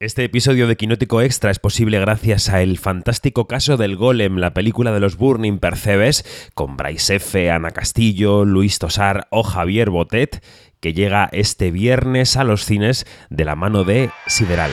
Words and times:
Este 0.00 0.22
episodio 0.22 0.68
de 0.68 0.76
Quinótico 0.76 1.22
Extra 1.22 1.50
es 1.50 1.58
posible 1.58 1.98
gracias 1.98 2.50
a 2.50 2.62
El 2.62 2.78
fantástico 2.78 3.48
caso 3.48 3.76
del 3.76 3.96
Golem, 3.96 4.36
la 4.36 4.54
película 4.54 4.92
de 4.92 5.00
los 5.00 5.16
Burning 5.16 5.58
Percebes, 5.58 6.24
con 6.54 6.76
Bryce 6.76 7.16
F., 7.16 7.50
Ana 7.50 7.72
Castillo, 7.72 8.44
Luis 8.44 8.78
Tosar 8.78 9.26
o 9.30 9.42
Javier 9.42 9.90
Botet, 9.90 10.40
que 10.78 10.92
llega 10.92 11.28
este 11.32 11.72
viernes 11.72 12.36
a 12.36 12.44
los 12.44 12.64
cines 12.64 13.06
de 13.28 13.44
la 13.44 13.56
mano 13.56 13.82
de 13.82 14.10
Sideral. 14.28 14.70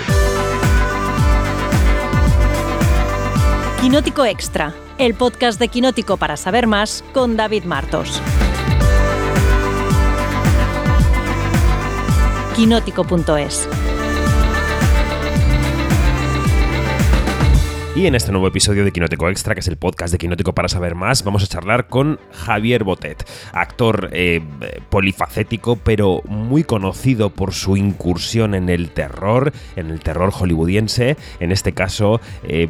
Quinótico 3.81 4.25
Extra, 4.25 4.75
el 4.99 5.15
podcast 5.15 5.59
de 5.59 5.69
Quinótico 5.69 6.17
para 6.17 6.37
saber 6.37 6.67
más 6.67 7.03
con 7.13 7.35
David 7.35 7.63
Martos. 7.63 8.21
Quinótico.es 12.55 13.67
Y 17.95 18.07
en 18.07 18.15
este 18.15 18.33
nuevo 18.33 18.49
episodio 18.49 18.83
de 18.83 18.91
Quinótico 18.91 19.29
Extra, 19.29 19.53
que 19.53 19.61
es 19.61 19.69
el 19.69 19.77
podcast 19.77 20.11
de 20.11 20.17
Quinótico 20.17 20.53
para 20.53 20.67
saber 20.67 20.95
más, 20.95 21.23
vamos 21.23 21.45
a 21.45 21.47
charlar 21.47 21.87
con 21.87 22.19
Javier 22.33 22.83
Botet, 22.83 23.25
actor 23.53 24.09
eh, 24.11 24.41
polifacético, 24.89 25.77
pero 25.77 26.21
muy 26.25 26.65
conocido 26.65 27.29
por 27.29 27.53
su 27.53 27.77
incursión 27.77 28.53
en 28.53 28.67
el 28.67 28.89
terror, 28.89 29.53
en 29.77 29.91
el 29.91 30.01
terror 30.01 30.31
hollywoodiense. 30.31 31.15
En 31.39 31.53
este 31.53 31.71
caso, 31.71 32.19
eh, 32.43 32.67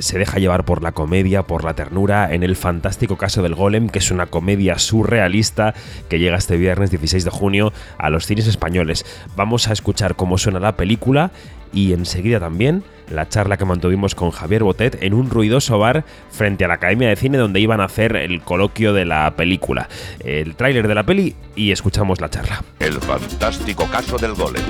se 0.00 0.18
deja 0.18 0.40
llevar 0.40 0.64
por 0.64 0.82
la 0.82 0.90
comedia, 0.90 1.44
por 1.44 1.62
la 1.62 1.74
ternura, 1.74 2.34
en 2.34 2.42
el 2.42 2.56
fantástico 2.56 3.16
caso 3.16 3.44
del 3.44 3.54
Golem, 3.54 3.88
que 3.88 4.00
es 4.00 4.10
una 4.10 4.26
comedia 4.26 4.80
surrealista 4.80 5.72
que 6.08 6.18
llega 6.18 6.36
este 6.36 6.56
viernes 6.56 6.90
16 6.90 7.24
de 7.24 7.30
junio 7.30 7.72
a 7.96 8.10
los 8.10 8.26
cines 8.26 8.48
españoles. 8.48 9.06
Vamos 9.36 9.68
a 9.68 9.72
escuchar 9.72 10.16
cómo 10.16 10.36
suena 10.36 10.58
la 10.58 10.76
película 10.76 11.30
y 11.72 11.92
enseguida 11.92 12.40
también 12.40 12.82
la 13.10 13.28
charla 13.28 13.56
que 13.56 13.64
mantuvimos 13.64 14.14
con 14.14 14.30
Javier 14.30 14.62
Botet 14.62 15.02
en 15.02 15.14
un 15.14 15.30
ruidoso 15.30 15.78
bar 15.78 16.04
frente 16.30 16.64
a 16.64 16.68
la 16.68 16.74
Academia 16.74 17.08
de 17.08 17.16
Cine 17.16 17.38
donde 17.38 17.60
iban 17.60 17.80
a 17.80 17.84
hacer 17.84 18.16
el 18.16 18.42
coloquio 18.42 18.92
de 18.92 19.04
la 19.04 19.34
película. 19.36 19.88
El 20.20 20.56
tráiler 20.56 20.88
de 20.88 20.94
la 20.94 21.04
peli 21.04 21.34
y 21.56 21.72
escuchamos 21.72 22.20
la 22.20 22.28
charla. 22.28 22.62
El 22.78 23.00
fantástico 23.00 23.86
caso 23.90 24.16
del 24.18 24.34
golem. 24.34 24.62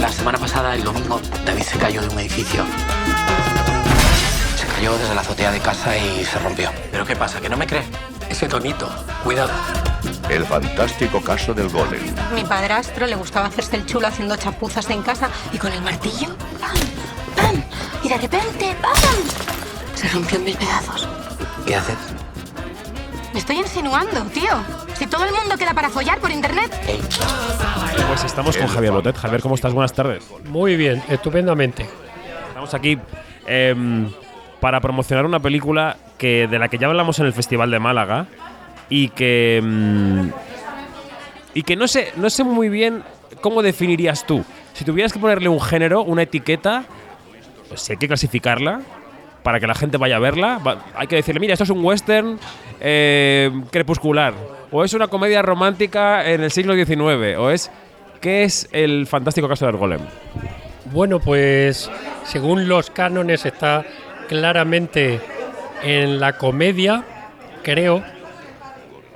La 0.00 0.08
semana 0.08 0.38
pasada, 0.38 0.74
el 0.74 0.82
domingo, 0.82 1.20
David 1.44 1.62
se 1.62 1.78
cayó 1.78 2.00
de 2.00 2.08
un 2.08 2.18
edificio. 2.20 2.64
Se 4.56 4.66
cayó 4.66 4.96
desde 4.96 5.14
la 5.14 5.20
azotea 5.20 5.52
de 5.52 5.60
casa 5.60 5.96
y 5.96 6.24
se 6.24 6.38
rompió. 6.38 6.70
¿Pero 6.90 7.04
qué 7.04 7.16
pasa? 7.16 7.40
¿Que 7.40 7.48
no 7.48 7.56
me 7.56 7.66
cree? 7.66 7.82
Ese 8.28 8.48
tonito. 8.48 8.88
Cuidado. 9.22 9.52
El 10.32 10.46
fantástico 10.46 11.20
caso 11.20 11.52
del 11.52 11.68
golem. 11.68 12.00
Mi 12.34 12.42
padrastro 12.42 13.06
le 13.06 13.16
gustaba 13.16 13.48
hacerse 13.48 13.76
el 13.76 13.84
chulo 13.84 14.06
haciendo 14.06 14.34
chapuzas 14.34 14.88
en 14.88 15.02
casa 15.02 15.28
y 15.52 15.58
con 15.58 15.70
el 15.70 15.82
martillo, 15.82 16.28
¡pam! 16.58 16.74
¡pam! 17.36 17.62
Y 18.02 18.08
de 18.08 18.16
repente, 18.16 18.74
¡pam! 18.80 18.94
Se 19.94 20.08
rompió 20.08 20.38
en 20.38 20.44
mil 20.44 20.56
pedazos. 20.56 21.06
¿Qué 21.66 21.76
haces? 21.76 21.98
Me 23.34 23.40
estoy 23.40 23.58
insinuando, 23.58 24.22
tío. 24.32 24.52
Si 24.94 25.06
todo 25.06 25.26
el 25.26 25.32
mundo 25.32 25.58
queda 25.58 25.74
para 25.74 25.90
follar 25.90 26.18
por 26.18 26.30
internet. 26.30 26.72
Pues 28.08 28.24
estamos 28.24 28.56
con 28.56 28.68
Javier 28.68 28.92
Botet. 28.92 29.16
Javier, 29.18 29.42
¿cómo 29.42 29.54
estás? 29.54 29.74
Buenas 29.74 29.92
tardes. 29.92 30.24
Muy 30.46 30.76
bien, 30.76 31.02
estupendamente. 31.10 31.86
Estamos 32.48 32.72
aquí 32.72 32.98
em, 33.46 34.10
para 34.60 34.80
promocionar 34.80 35.26
una 35.26 35.40
película 35.40 35.98
que 36.16 36.48
de 36.48 36.58
la 36.58 36.68
que 36.68 36.78
ya 36.78 36.86
hablamos 36.86 37.18
en 37.18 37.26
el 37.26 37.34
Festival 37.34 37.70
de 37.70 37.78
Málaga 37.78 38.28
y 38.92 39.08
que 39.08 39.56
em, 39.56 40.30
y 41.54 41.62
que 41.62 41.76
no 41.76 41.88
sé 41.88 42.12
no 42.16 42.28
sé 42.28 42.44
muy 42.44 42.68
bien 42.68 43.02
cómo 43.40 43.62
definirías 43.62 44.26
tú. 44.26 44.44
Si 44.74 44.84
tuvieras 44.84 45.14
que 45.14 45.18
ponerle 45.18 45.48
un 45.48 45.60
género, 45.60 46.02
una 46.02 46.22
etiqueta, 46.22 46.84
pues 47.68 47.80
si 47.80 47.92
hay 47.92 47.98
que 47.98 48.06
clasificarla 48.06 48.82
para 49.42 49.58
que 49.58 49.66
la 49.66 49.74
gente 49.74 49.96
vaya 49.96 50.16
a 50.16 50.18
verla, 50.18 50.60
hay 50.94 51.06
que 51.06 51.16
decirle, 51.16 51.40
mira, 51.40 51.54
esto 51.54 51.64
es 51.64 51.70
un 51.70 51.82
western 51.84 52.38
eh, 52.80 53.50
crepuscular, 53.70 54.34
o 54.70 54.84
es 54.84 54.92
una 54.92 55.08
comedia 55.08 55.40
romántica 55.42 56.30
en 56.30 56.42
el 56.42 56.50
siglo 56.50 56.74
XIX, 56.74 57.38
o 57.38 57.50
es 57.50 57.70
¿qué 58.20 58.44
es 58.44 58.68
el 58.72 59.06
fantástico 59.06 59.48
caso 59.48 59.66
del 59.66 59.78
golem? 59.78 60.00
Bueno, 60.92 61.18
pues 61.18 61.90
según 62.24 62.68
los 62.68 62.90
cánones 62.90 63.46
está 63.46 63.84
claramente 64.28 65.18
en 65.82 66.20
la 66.20 66.34
comedia, 66.34 67.04
creo, 67.62 68.04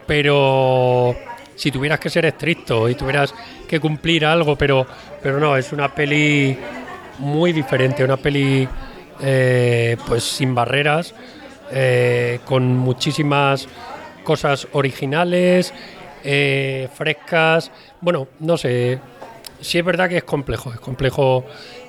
pero 0.07 1.15
si 1.57 1.71
tuvieras 1.71 1.99
que 1.99 2.11
ser 2.11 2.27
estricto 2.27 2.89
y 2.89 2.95
tuvieras 2.95 3.35
que 3.67 3.81
cumplir 3.81 4.25
algo, 4.25 4.57
pero, 4.57 4.87
pero 5.23 5.41
no, 5.41 5.57
es 5.57 5.73
una 5.73 5.93
peli 5.95 6.57
muy 7.19 7.53
diferente, 7.53 8.05
una 8.05 8.17
peli 8.17 8.69
eh, 9.21 9.97
pues 10.07 10.23
sin 10.23 10.55
barreras, 10.55 11.15
eh, 11.73 12.41
con 12.45 12.77
muchísimas 12.77 13.67
cosas 14.23 14.69
originales, 14.73 15.73
eh, 16.23 16.89
frescas, 16.95 17.71
bueno, 18.01 18.29
no 18.41 18.57
sé, 18.59 19.01
sí 19.61 19.79
es 19.79 19.85
verdad 19.85 20.09
que 20.09 20.19
es 20.19 20.25
complejo, 20.25 20.73
es 20.73 20.81
complejo 20.81 21.45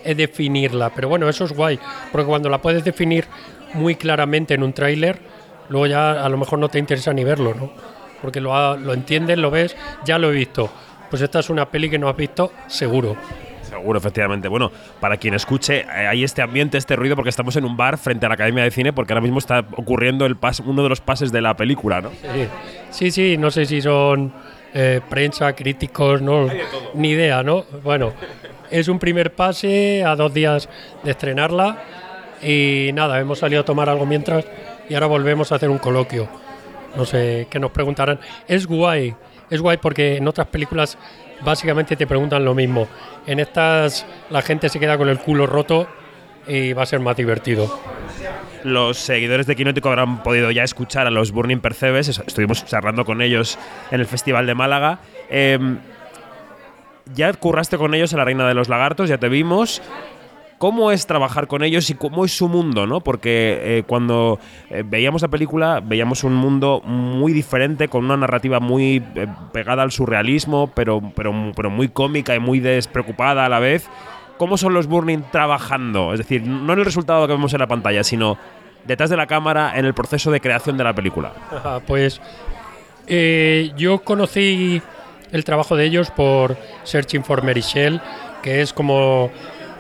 definirla, 0.05 0.91
pero 0.91 1.09
bueno, 1.09 1.27
eso 1.27 1.43
es 1.43 1.51
guay, 1.51 1.77
porque 2.13 2.27
cuando 2.27 2.47
la 2.47 2.61
puedes 2.61 2.85
definir 2.85 3.25
muy 3.73 3.95
claramente 3.95 4.53
en 4.53 4.63
un 4.63 4.71
tráiler, 4.71 5.19
luego 5.67 5.87
ya 5.87 6.23
a 6.23 6.29
lo 6.29 6.37
mejor 6.37 6.59
no 6.59 6.69
te 6.69 6.79
interesa 6.79 7.11
ni 7.11 7.25
verlo, 7.25 7.53
¿no? 7.53 7.96
Porque 8.21 8.41
lo, 8.41 8.55
ha- 8.55 8.77
lo 8.77 8.93
entiendes, 8.93 9.37
lo 9.37 9.51
ves, 9.51 9.75
ya 10.05 10.17
lo 10.17 10.29
he 10.29 10.33
visto. 10.35 10.69
Pues 11.09 11.21
esta 11.21 11.39
es 11.39 11.49
una 11.49 11.65
peli 11.69 11.89
que 11.89 11.97
no 11.99 12.09
has 12.09 12.17
visto, 12.17 12.51
seguro. 12.67 13.15
Seguro, 13.61 13.99
efectivamente. 13.99 14.47
Bueno, 14.47 14.71
para 14.99 15.17
quien 15.17 15.33
escuche, 15.33 15.81
eh, 15.81 15.85
hay 16.07 16.23
este 16.23 16.41
ambiente, 16.41 16.77
este 16.77 16.95
ruido, 16.95 17.15
porque 17.15 17.29
estamos 17.29 17.55
en 17.57 17.65
un 17.65 17.75
bar 17.75 17.97
frente 17.97 18.25
a 18.25 18.29
la 18.29 18.35
Academia 18.35 18.63
de 18.63 18.71
Cine, 18.71 18.93
porque 18.93 19.13
ahora 19.13 19.21
mismo 19.21 19.39
está 19.39 19.59
ocurriendo 19.75 20.25
el 20.25 20.39
pas- 20.39 20.63
uno 20.65 20.83
de 20.83 20.89
los 20.89 21.01
pases 21.01 21.31
de 21.31 21.41
la 21.41 21.55
película, 21.55 22.01
¿no? 22.01 22.09
Sí, 22.11 22.47
sí, 22.91 23.11
sí, 23.11 23.37
no 23.37 23.51
sé 23.51 23.65
si 23.65 23.81
son 23.81 24.33
eh, 24.73 25.01
prensa, 25.09 25.53
críticos, 25.53 26.21
no, 26.21 26.47
ni 26.93 27.09
idea, 27.09 27.43
¿no? 27.43 27.65
Bueno, 27.83 28.13
es 28.71 28.87
un 28.87 28.99
primer 28.99 29.33
pase 29.33 30.03
a 30.05 30.15
dos 30.15 30.33
días 30.33 30.69
de 31.03 31.11
estrenarla 31.11 31.77
y 32.41 32.91
nada, 32.93 33.19
hemos 33.19 33.39
salido 33.39 33.61
a 33.61 33.65
tomar 33.65 33.89
algo 33.89 34.05
mientras 34.05 34.45
y 34.89 34.93
ahora 34.93 35.07
volvemos 35.07 35.51
a 35.51 35.55
hacer 35.55 35.69
un 35.69 35.77
coloquio. 35.77 36.27
No 36.95 37.05
sé 37.05 37.47
qué 37.49 37.59
nos 37.59 37.71
preguntarán. 37.71 38.19
Es 38.47 38.65
guay, 38.65 39.15
es 39.49 39.61
guay 39.61 39.77
porque 39.77 40.17
en 40.17 40.27
otras 40.27 40.47
películas 40.47 40.97
básicamente 41.41 41.95
te 41.95 42.07
preguntan 42.07 42.43
lo 42.45 42.53
mismo. 42.53 42.87
En 43.25 43.39
estas 43.39 44.05
la 44.29 44.41
gente 44.41 44.69
se 44.69 44.79
queda 44.79 44.97
con 44.97 45.09
el 45.09 45.19
culo 45.19 45.45
roto 45.45 45.87
y 46.47 46.73
va 46.73 46.83
a 46.83 46.85
ser 46.85 46.99
más 46.99 47.15
divertido. 47.15 47.79
Los 48.63 48.97
seguidores 48.97 49.45
de 49.47 49.55
Quinótico 49.55 49.89
habrán 49.89 50.23
podido 50.23 50.51
ya 50.51 50.63
escuchar 50.63 51.07
a 51.07 51.11
los 51.11 51.31
Burning 51.31 51.59
Percebes. 51.59 52.09
Estuvimos 52.25 52.65
charlando 52.65 53.05
con 53.05 53.21
ellos 53.21 53.57
en 53.91 53.99
el 53.99 54.07
Festival 54.07 54.47
de 54.47 54.55
Málaga. 54.55 54.99
Em, 55.29 55.79
ya 57.13 57.31
curraste 57.33 57.77
con 57.77 57.93
ellos 57.93 58.11
en 58.13 58.19
La 58.19 58.25
Reina 58.25 58.47
de 58.47 58.53
los 58.53 58.69
Lagartos, 58.69 59.09
ya 59.09 59.17
te 59.17 59.29
vimos. 59.29 59.81
¿Cómo 60.57 60.91
es 60.91 61.05
trabajar 61.05 61.45
con 61.45 61.63
ellos 61.63 61.87
y 61.91 61.93
cómo 61.93 62.25
es 62.25 62.35
su 62.35 62.49
mundo, 62.49 62.87
no? 62.87 63.01
Porque 63.01 63.59
eh, 63.61 63.83
cuando 63.85 64.39
eh, 64.71 64.83
veíamos 64.83 65.21
la 65.21 65.27
película 65.27 65.81
veíamos 65.83 66.23
un 66.23 66.33
mundo 66.33 66.81
muy 66.83 67.31
diferente, 67.31 67.89
con 67.89 68.05
una 68.05 68.17
narrativa 68.17 68.59
muy 68.59 69.03
eh, 69.15 69.27
pegada 69.53 69.83
al 69.83 69.91
surrealismo, 69.91 70.71
pero, 70.73 70.99
pero, 71.15 71.51
pero 71.55 71.69
muy 71.69 71.89
cómica 71.89 72.33
y 72.35 72.39
muy 72.39 72.59
despreocupada 72.59 73.45
a 73.45 73.49
la 73.49 73.59
vez. 73.59 73.87
¿Cómo 74.37 74.57
son 74.57 74.73
los 74.73 74.87
Burning 74.87 75.21
trabajando? 75.31 76.13
Es 76.13 76.19
decir, 76.19 76.41
no 76.47 76.73
en 76.73 76.79
el 76.79 76.85
resultado 76.85 77.27
que 77.27 77.33
vemos 77.33 77.53
en 77.53 77.59
la 77.59 77.67
pantalla, 77.67 78.03
sino 78.03 78.39
detrás 78.85 79.11
de 79.11 79.17
la 79.17 79.27
cámara 79.27 79.77
en 79.77 79.85
el 79.85 79.93
proceso 79.93 80.31
de 80.31 80.41
creación 80.41 80.75
de 80.77 80.83
la 80.83 80.93
película. 80.93 81.33
Pues 81.85 82.19
yo 83.75 83.99
conocí 84.03 84.81
el 85.31 85.43
trabajo 85.43 85.75
de 85.75 85.85
ellos 85.85 86.11
por 86.11 86.57
Searching 86.83 87.23
for 87.23 87.43
Mary 87.43 87.61
Shell, 87.61 88.01
que 88.41 88.61
es 88.61 88.73
como 88.73 89.31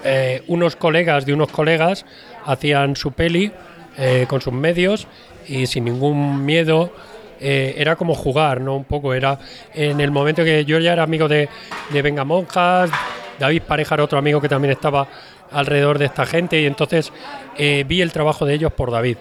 eh, 0.03 0.43
unos 0.47 0.75
colegas 0.75 1.25
de 1.25 1.33
unos 1.33 1.49
colegas 1.49 2.05
hacían 2.45 2.95
su 2.95 3.11
peli 3.11 3.51
eh, 3.97 4.25
con 4.27 4.41
sus 4.41 4.53
medios 4.53 5.07
y 5.47 5.65
sin 5.67 5.85
ningún 5.85 6.45
miedo. 6.45 6.91
eh, 7.39 7.75
era 7.77 7.95
como 7.95 8.15
jugar, 8.15 8.61
¿no? 8.61 8.75
Un 8.75 8.83
poco, 8.85 9.13
era 9.13 9.37
en 9.75 10.01
el 10.01 10.09
momento 10.09 10.43
que 10.43 10.65
yo 10.65 10.79
ya 10.79 10.93
era 10.93 11.03
amigo 11.03 11.27
de, 11.27 11.47
de 11.91 12.01
Venga 12.01 12.23
Monjas, 12.23 12.89
David 13.37 13.61
Pareja 13.67 13.93
era 13.95 14.03
otro 14.05 14.17
amigo 14.17 14.41
que 14.41 14.49
también 14.49 14.71
estaba 14.71 15.07
alrededor 15.51 15.99
de 15.99 16.05
esta 16.05 16.25
gente 16.25 16.59
y 16.59 16.65
entonces 16.65 17.11
vi 17.57 18.01
el 18.01 18.11
trabajo 18.11 18.43
de 18.45 18.55
ellos 18.55 18.73
por 18.73 18.89
David. 18.91 19.17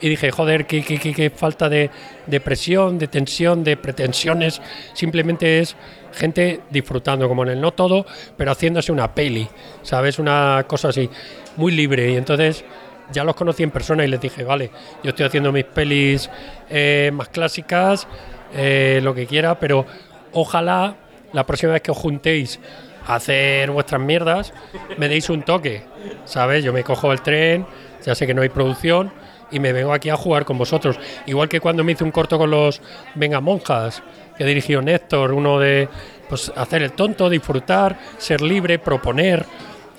Y 0.00 0.08
dije, 0.10 0.30
joder, 0.30 0.66
qué, 0.66 0.82
qué- 0.84 0.98
qué- 0.98 1.14
qué 1.14 1.30
falta 1.30 1.68
de, 1.70 1.88
de 2.26 2.40
presión, 2.40 2.98
de 2.98 3.08
tensión, 3.08 3.64
de 3.64 3.76
pretensiones. 3.78 4.60
Simplemente 4.92 5.60
es 5.60 5.76
gente 6.14 6.60
disfrutando, 6.70 7.28
como 7.28 7.42
en 7.42 7.50
el 7.50 7.60
no 7.60 7.72
todo, 7.72 8.06
pero 8.36 8.52
haciéndose 8.52 8.92
una 8.92 9.14
peli, 9.14 9.48
¿sabes? 9.82 10.18
Una 10.18 10.64
cosa 10.66 10.88
así, 10.88 11.10
muy 11.56 11.72
libre. 11.72 12.10
Y 12.10 12.16
entonces 12.16 12.64
ya 13.12 13.24
los 13.24 13.36
conocí 13.36 13.62
en 13.62 13.70
persona 13.70 14.04
y 14.04 14.08
les 14.08 14.20
dije, 14.20 14.44
vale, 14.44 14.70
yo 15.02 15.10
estoy 15.10 15.26
haciendo 15.26 15.52
mis 15.52 15.64
pelis 15.64 16.30
eh, 16.70 17.10
más 17.12 17.28
clásicas, 17.28 18.06
eh, 18.54 19.00
lo 19.02 19.14
que 19.14 19.26
quiera, 19.26 19.58
pero 19.58 19.84
ojalá 20.32 20.96
la 21.32 21.44
próxima 21.44 21.72
vez 21.72 21.82
que 21.82 21.90
os 21.90 21.98
juntéis 21.98 22.60
hacer 23.06 23.70
vuestras 23.70 24.00
mierdas, 24.00 24.54
me 24.96 25.08
deis 25.08 25.28
un 25.28 25.42
toque, 25.42 25.82
¿sabes? 26.24 26.64
Yo 26.64 26.72
me 26.72 26.84
cojo 26.84 27.12
el 27.12 27.20
tren, 27.20 27.66
ya 28.04 28.14
sé 28.14 28.26
que 28.26 28.34
no 28.34 28.42
hay 28.42 28.48
producción 28.48 29.12
y 29.50 29.60
me 29.60 29.72
vengo 29.72 29.92
aquí 29.92 30.10
a 30.10 30.16
jugar 30.16 30.44
con 30.44 30.58
vosotros. 30.58 30.98
Igual 31.26 31.48
que 31.48 31.60
cuando 31.60 31.84
me 31.84 31.92
hice 31.92 32.04
un 32.04 32.10
corto 32.10 32.38
con 32.38 32.50
los 32.50 32.80
Venga 33.14 33.40
Monjas, 33.40 34.02
que 34.36 34.44
dirigió 34.44 34.82
Néstor, 34.82 35.32
uno 35.32 35.58
de 35.58 35.88
pues 36.28 36.52
hacer 36.56 36.82
el 36.82 36.92
tonto, 36.92 37.28
disfrutar, 37.28 37.98
ser 38.18 38.40
libre, 38.40 38.78
proponer, 38.78 39.44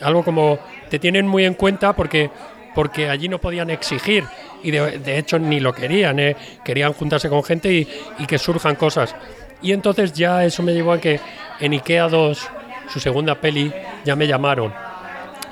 algo 0.02 0.24
como 0.24 0.60
te 0.90 1.00
tienen 1.00 1.28
muy 1.28 1.46
en 1.46 1.54
cuenta 1.54 1.94
porque 1.94 2.30
porque 2.76 3.10
allí 3.10 3.30
no 3.30 3.40
podían 3.40 3.70
exigir 3.70 4.26
y 4.62 4.70
de, 4.72 5.18
hecho 5.18 5.40
ni 5.40 5.62
lo 5.62 5.74
querían, 5.74 6.20
¿eh? 6.20 6.36
querían 6.64 6.92
juntarse 6.92 7.30
con 7.30 7.42
gente 7.42 7.72
y, 7.72 7.88
y 8.20 8.26
que 8.26 8.38
surjan 8.38 8.76
cosas. 8.76 9.16
Y 9.62 9.72
entonces 9.72 10.12
ya 10.12 10.44
eso 10.44 10.62
me 10.62 10.74
llevó 10.74 10.92
a 10.92 11.00
que 11.00 11.20
en 11.62 11.72
IKEA 11.72 12.10
2, 12.10 12.50
su 12.90 13.00
segunda 13.00 13.36
peli, 13.36 13.72
ya 14.04 14.18
me 14.18 14.28
llamaron. 14.28 14.74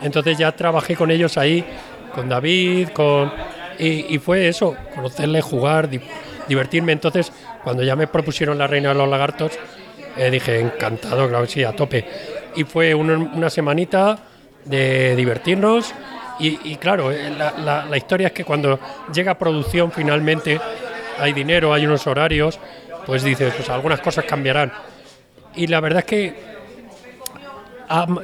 Entonces 0.01 0.37
ya 0.37 0.51
trabajé 0.51 0.95
con 0.95 1.11
ellos 1.11 1.37
ahí, 1.37 1.63
con 2.13 2.27
David, 2.27 2.89
con 2.89 3.31
y, 3.79 4.17
fue 4.19 4.47
eso, 4.47 4.75
conocerle, 4.95 5.41
jugar, 5.41 5.89
divertirme. 6.47 6.91
Entonces, 6.91 7.31
cuando 7.63 7.83
ya 7.83 7.95
me 7.95 8.07
propusieron 8.07 8.57
La 8.57 8.67
Reina 8.67 8.89
de 8.89 8.95
los 8.95 9.09
Lagartos, 9.09 9.53
eh, 10.17 10.29
dije, 10.29 10.59
encantado, 10.59 11.27
claro 11.29 11.45
sí, 11.45 11.63
a 11.63 11.75
tope. 11.75 12.05
Y 12.55 12.63
fue 12.63 12.93
una 12.93 13.49
semanita 13.49 14.19
de 14.65 15.15
divertirnos. 15.15 15.93
Y, 16.39 16.75
claro, 16.75 17.11
eh, 17.11 17.29
la, 17.29 17.85
la, 17.89 17.97
historia 17.97 18.27
es 18.27 18.33
que 18.33 18.43
cuando 18.43 18.79
llega 19.13 19.37
producción 19.37 19.91
finalmente, 19.91 20.59
hay 21.19 21.31
dinero, 21.31 21.73
hay 21.73 21.85
unos 21.85 22.05
horarios, 22.07 22.59
pues 23.05 23.23
dices, 23.23 23.53
pues 23.55 23.69
algunas 23.69 24.01
cosas 24.01 24.25
cambiarán. 24.25 24.73
Y 25.55 25.67
la 25.67 25.79
verdad 25.79 25.99
es 25.99 26.05
que 26.05 26.52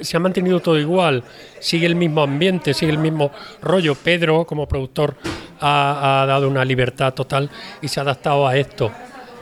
se 0.02 0.18
ha 0.18 0.20
mantenido 0.20 0.60
todo 0.60 0.80
igual, 0.80 1.24
sigue 1.60 1.86
el 1.86 1.96
mismo 1.96 2.22
ambiente, 2.24 2.74
sigue 2.74 2.92
el 2.92 2.98
mismo 2.98 3.32
rollo. 3.62 3.96
Pedro, 3.96 4.46
como 4.46 4.68
productor, 4.68 5.16
ha, 5.60 6.26
dado 6.28 6.48
una 6.48 6.66
libertad 6.66 7.14
total 7.14 7.50
y 7.82 7.88
se 7.88 8.00
ha 8.00 8.04
adaptado 8.04 8.48
a 8.48 8.58
esto. 8.58 8.92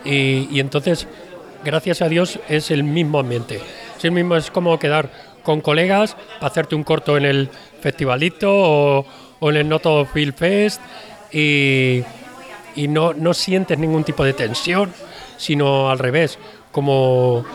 Y, 0.03 0.59
entonces, 0.59 1.07
gracias 1.63 2.01
a 2.01 2.09
Dios, 2.09 2.39
es 2.50 2.71
el 2.71 2.83
mismo 2.83 3.19
ambiente. 3.19 3.62
Es 3.97 4.06
el 4.06 4.12
mismo, 4.12 4.35
es 4.35 4.51
como 4.51 4.77
quedar 4.79 5.09
con 5.44 5.62
colegas 5.62 6.15
para 6.39 6.47
hacerte 6.47 6.75
un 6.75 6.83
corto 6.83 7.18
en 7.18 7.25
el 7.25 7.50
festivalito 7.81 8.51
o, 8.51 9.06
en 9.41 9.56
el 9.56 9.69
Noto 9.69 10.06
Film 10.06 10.33
Fest 10.33 10.81
y, 11.31 12.03
y 12.75 12.88
no, 12.88 13.13
no 13.13 13.33
sientes 13.33 13.77
ningún 13.77 14.03
tipo 14.03 14.24
de 14.24 14.33
tensión, 14.33 14.91
sino 15.38 15.89
al 15.89 16.00
revés, 16.00 16.38
como 16.71 17.45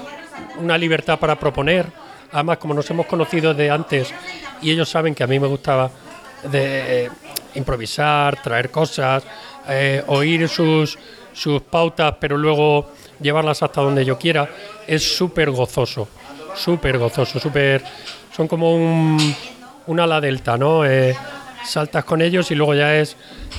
una 0.59 0.79
libertad 0.79 1.19
para 1.19 1.39
proponer 1.39 2.02
Además, 2.33 2.59
como 2.59 2.75
nos 2.75 2.89
hemos 2.91 3.07
conocido 3.07 3.55
de 3.55 3.71
antes 3.71 4.13
y 4.63 4.71
ellos 4.71 4.89
saben 4.89 5.15
que 5.15 5.23
a 5.23 5.27
mí 5.27 5.39
me 5.39 5.47
gustaba 5.47 5.91
eh, 6.53 7.09
improvisar, 7.55 8.43
traer 8.43 8.71
cosas, 8.71 9.23
eh, 9.69 10.03
oír 10.07 10.49
sus, 10.49 10.99
sus 11.33 11.63
pautas, 11.63 12.15
pero 12.19 12.37
luego 12.37 12.91
llevarlas 13.21 13.63
hasta 13.63 13.81
donde 13.81 14.05
yo 14.05 14.19
quiera, 14.19 14.49
es 14.87 15.17
súper 15.17 15.51
gozoso, 15.51 16.09
súper 16.55 16.99
gozoso, 16.99 17.39
súper... 17.39 17.85
Son 18.35 18.49
como 18.49 18.75
un, 18.75 19.35
un 19.87 20.01
ala 20.01 20.19
delta, 20.21 20.57
¿no? 20.57 20.87
Eh, 20.87 21.15
saltas 21.65 22.05
con 22.05 22.23
ellos 22.23 22.51
y 22.51 22.55
luego 22.55 22.75
ya 22.75 22.97
es 22.97 23.17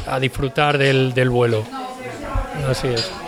a 0.08 0.20
disfrutar 0.20 0.78
del 0.80 1.30
vuelo. 1.30 1.64
Así 2.68 2.88
es. 2.88 3.23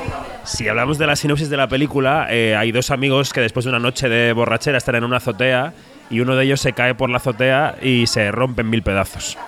Si 0.46 0.68
hablamos 0.68 1.00
de 1.00 1.08
la 1.08 1.16
sinopsis 1.16 1.50
de 1.50 1.58
la 1.58 1.68
película, 1.68 2.28
eh, 2.30 2.56
hay 2.56 2.72
dos 2.72 2.92
amigos 2.92 3.34
que 3.34 3.42
después 3.42 3.66
de 3.66 3.70
una 3.70 3.80
noche 3.80 4.10
de 4.10 4.32
borrachera 4.32 4.78
están 4.78 4.94
en 4.94 5.04
una 5.04 5.18
azotea 5.18 5.74
y 6.12 6.20
uno 6.20 6.36
de 6.36 6.46
ellos 6.46 6.62
se 6.62 6.74
cae 6.74 6.94
por 6.94 7.10
la 7.10 7.18
azotea 7.18 7.78
y 7.82 8.06
se 8.06 8.32
rompe 8.32 8.62
en 8.62 8.70
mil 8.70 8.84
pedazos. 8.84 9.40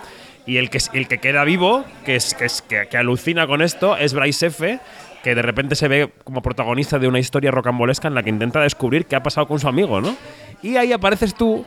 Y 0.48 0.58
el 0.58 0.72
que, 0.72 0.80
el 0.94 1.08
que 1.08 1.20
queda 1.20 1.44
vivo, 1.44 1.86
que, 2.04 2.16
es, 2.16 2.34
que, 2.68 2.88
que, 2.88 2.98
alucina 2.98 3.46
con 3.46 3.62
esto, 3.62 3.96
es 3.96 4.16
Bryce 4.16 4.48
F., 4.48 4.80
que 5.24 5.36
de 5.36 5.42
repente 5.44 5.76
se 5.76 5.88
ve 5.88 6.10
como 6.24 6.42
protagonista 6.42 6.98
de 6.98 7.08
una 7.08 7.20
historia 7.20 7.52
rocambolesca 7.52 8.08
en 8.08 8.16
la 8.16 8.24
que 8.24 8.32
intenta 8.32 8.60
descubrir 8.62 9.06
qué 9.06 9.16
ha 9.16 9.22
pasado 9.22 9.48
con 9.48 9.60
su 9.60 9.68
amigo, 9.68 10.02
¿no? 10.02 10.16
Y 10.64 10.78
ahí 10.78 10.94
apareces 10.94 11.36
tú. 11.36 11.64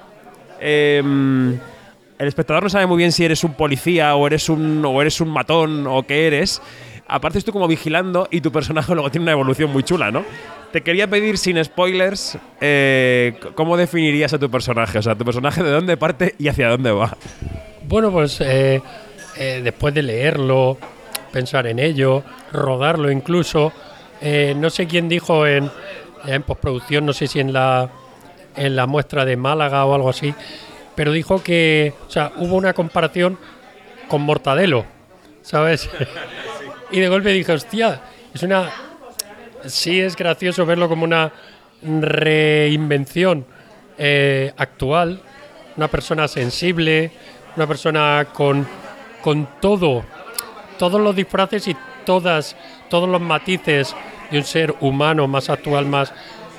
Em, 0.58 1.52
el 2.18 2.28
espectador 2.28 2.64
no 2.64 2.68
sabe 2.68 2.86
muy 2.86 2.96
bien 2.96 3.12
si 3.12 3.24
eres 3.24 3.44
un 3.44 3.54
policía 3.54 4.16
o 4.16 4.26
eres 4.26 4.48
un, 4.48 4.84
o 4.84 5.00
eres 5.00 5.20
un 5.20 5.28
matón 5.28 5.86
o 5.86 6.02
qué 6.02 6.26
eres 6.26 6.60
aparte 7.10 7.40
tú 7.42 7.52
como 7.52 7.66
vigilando 7.66 8.28
y 8.30 8.40
tu 8.40 8.52
personaje 8.52 8.94
luego 8.94 9.10
tiene 9.10 9.24
una 9.24 9.32
evolución 9.32 9.70
muy 9.72 9.82
chula, 9.82 10.10
¿no? 10.10 10.24
Te 10.72 10.82
quería 10.82 11.08
pedir, 11.08 11.36
sin 11.36 11.62
spoilers, 11.62 12.38
eh, 12.60 13.34
¿cómo 13.56 13.76
definirías 13.76 14.32
a 14.32 14.38
tu 14.38 14.48
personaje? 14.48 14.98
O 14.98 15.02
sea, 15.02 15.16
tu 15.16 15.24
personaje 15.24 15.62
de 15.62 15.70
dónde 15.70 15.96
parte 15.96 16.36
y 16.38 16.46
hacia 16.46 16.68
dónde 16.68 16.92
va. 16.92 17.16
Bueno, 17.88 18.12
pues 18.12 18.40
eh, 18.40 18.80
eh, 19.36 19.60
después 19.64 19.92
de 19.92 20.04
leerlo, 20.04 20.78
pensar 21.32 21.66
en 21.66 21.80
ello, 21.80 22.22
rodarlo 22.52 23.10
incluso, 23.10 23.72
no 24.56 24.70
sé 24.70 24.86
quién 24.86 25.08
dijo 25.08 25.46
en, 25.46 25.70
en 26.26 26.42
postproducción, 26.42 27.06
no 27.06 27.12
sé 27.12 27.26
si 27.26 27.40
en 27.40 27.52
la, 27.52 27.90
en 28.56 28.76
la 28.76 28.86
muestra 28.86 29.24
de 29.24 29.36
Málaga 29.36 29.84
o 29.86 29.94
algo 29.94 30.10
así, 30.10 30.34
pero 30.94 31.10
dijo 31.10 31.42
que, 31.42 31.94
o 32.06 32.10
sea, 32.10 32.32
hubo 32.36 32.56
una 32.56 32.74
comparación 32.74 33.38
con 34.08 34.22
Mortadelo, 34.22 34.84
¿sabes? 35.42 35.88
Y 36.92 37.00
de 37.00 37.08
golpe 37.08 37.30
dije, 37.30 37.52
hostia, 37.52 38.00
es 38.34 38.42
una. 38.42 38.70
Sí, 39.66 40.00
es 40.00 40.16
gracioso 40.16 40.64
verlo 40.64 40.88
como 40.88 41.04
una 41.04 41.32
reinvención 41.82 43.44
eh, 43.98 44.52
actual. 44.56 45.22
Una 45.76 45.88
persona 45.88 46.26
sensible, 46.26 47.10
una 47.56 47.66
persona 47.66 48.26
con, 48.32 48.66
con 49.22 49.48
todo, 49.60 50.04
todos 50.78 51.00
los 51.00 51.14
disfraces 51.14 51.68
y 51.68 51.76
todas, 52.04 52.56
todos 52.88 53.08
los 53.08 53.20
matices 53.20 53.94
de 54.30 54.38
un 54.38 54.44
ser 54.44 54.74
humano 54.80 55.28
más 55.28 55.48
actual, 55.48 55.86
más 55.86 56.12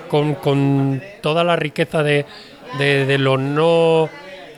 con, 0.07 0.35
con 0.35 1.01
toda 1.21 1.43
la 1.43 1.55
riqueza 1.55 2.03
de, 2.03 2.25
de, 2.77 3.17
lo 3.17 3.37
no 3.37 4.09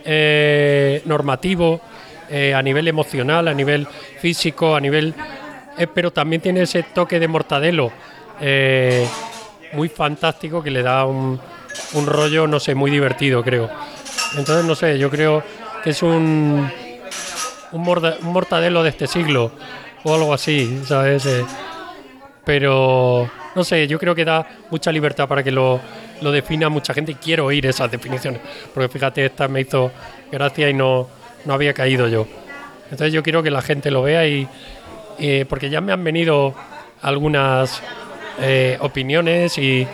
eh, 0.05 1.01
normativo, 1.05 1.81
eh, 2.29 2.53
a 2.53 2.61
nivel 2.61 2.87
emocional, 2.87 3.47
a 3.47 3.53
nivel 3.53 3.87
físico, 4.19 4.75
a 4.75 4.79
nivel 4.79 5.13
eh, 5.77 5.87
pero 5.87 6.11
también 6.11 6.41
tiene 6.41 6.61
ese 6.61 6.83
toque 6.83 7.19
de 7.19 7.27
mortadelo 7.27 7.91
eh, 8.39 9.07
muy 9.73 9.89
fantástico 9.89 10.61
que 10.61 10.71
le 10.71 10.83
da 10.83 11.05
un, 11.05 11.39
un, 11.93 12.05
rollo, 12.05 12.47
no 12.47 12.59
sé, 12.59 12.75
muy 12.75 12.91
divertido, 12.91 13.43
creo. 13.43 13.69
Entonces, 14.37 14.65
no 14.65 14.75
sé, 14.75 14.97
yo 14.97 15.09
creo 15.09 15.43
que 15.83 15.91
es 15.91 16.03
un, 16.03 16.69
un, 17.71 17.81
mortadelo 18.21 18.83
de 18.83 18.89
este 18.89 19.07
siglo 19.07 19.51
o 20.03 20.13
algo 20.13 20.33
así, 20.33 20.81
¿sabes? 20.85 21.25
Eh, 21.25 21.45
pero, 22.45 23.29
no 23.55 23.63
sé, 23.63 23.87
yo 23.87 23.97
creo 23.97 24.13
que 24.13 24.25
da 24.25 24.45
mucha 24.69 24.91
libertad 24.91 25.27
para 25.27 25.43
que 25.43 25.51
lo, 25.51 25.79
lo 26.21 26.31
defina 26.31 26.69
mucha 26.69 26.93
gente 26.93 27.13
y 27.13 27.15
quiero 27.15 27.45
oír 27.45 27.65
esas 27.65 27.89
definiciones, 27.89 28.41
porque 28.73 28.89
fíjate, 28.89 29.25
esta 29.25 29.47
me 29.47 29.61
hizo 29.61 29.91
gracia 30.31 30.69
y 30.69 30.73
no, 30.73 31.07
no 31.45 31.53
había 31.53 31.73
caído 31.73 32.07
yo. 32.07 32.27
Entonces 32.91 33.13
yo 33.13 33.23
quiero 33.23 33.41
que 33.41 33.49
la 33.49 33.61
gente 33.61 33.89
lo 33.89 34.03
vea 34.03 34.27
y, 34.27 34.47
eh, 35.19 35.45
porque 35.47 35.69
ya 35.69 35.81
me 35.81 35.93
han 35.93 36.03
venido 36.03 36.53
algunas 37.01 37.81
eh, 38.39 38.77
opiniones 38.79 39.57
y, 39.57 39.87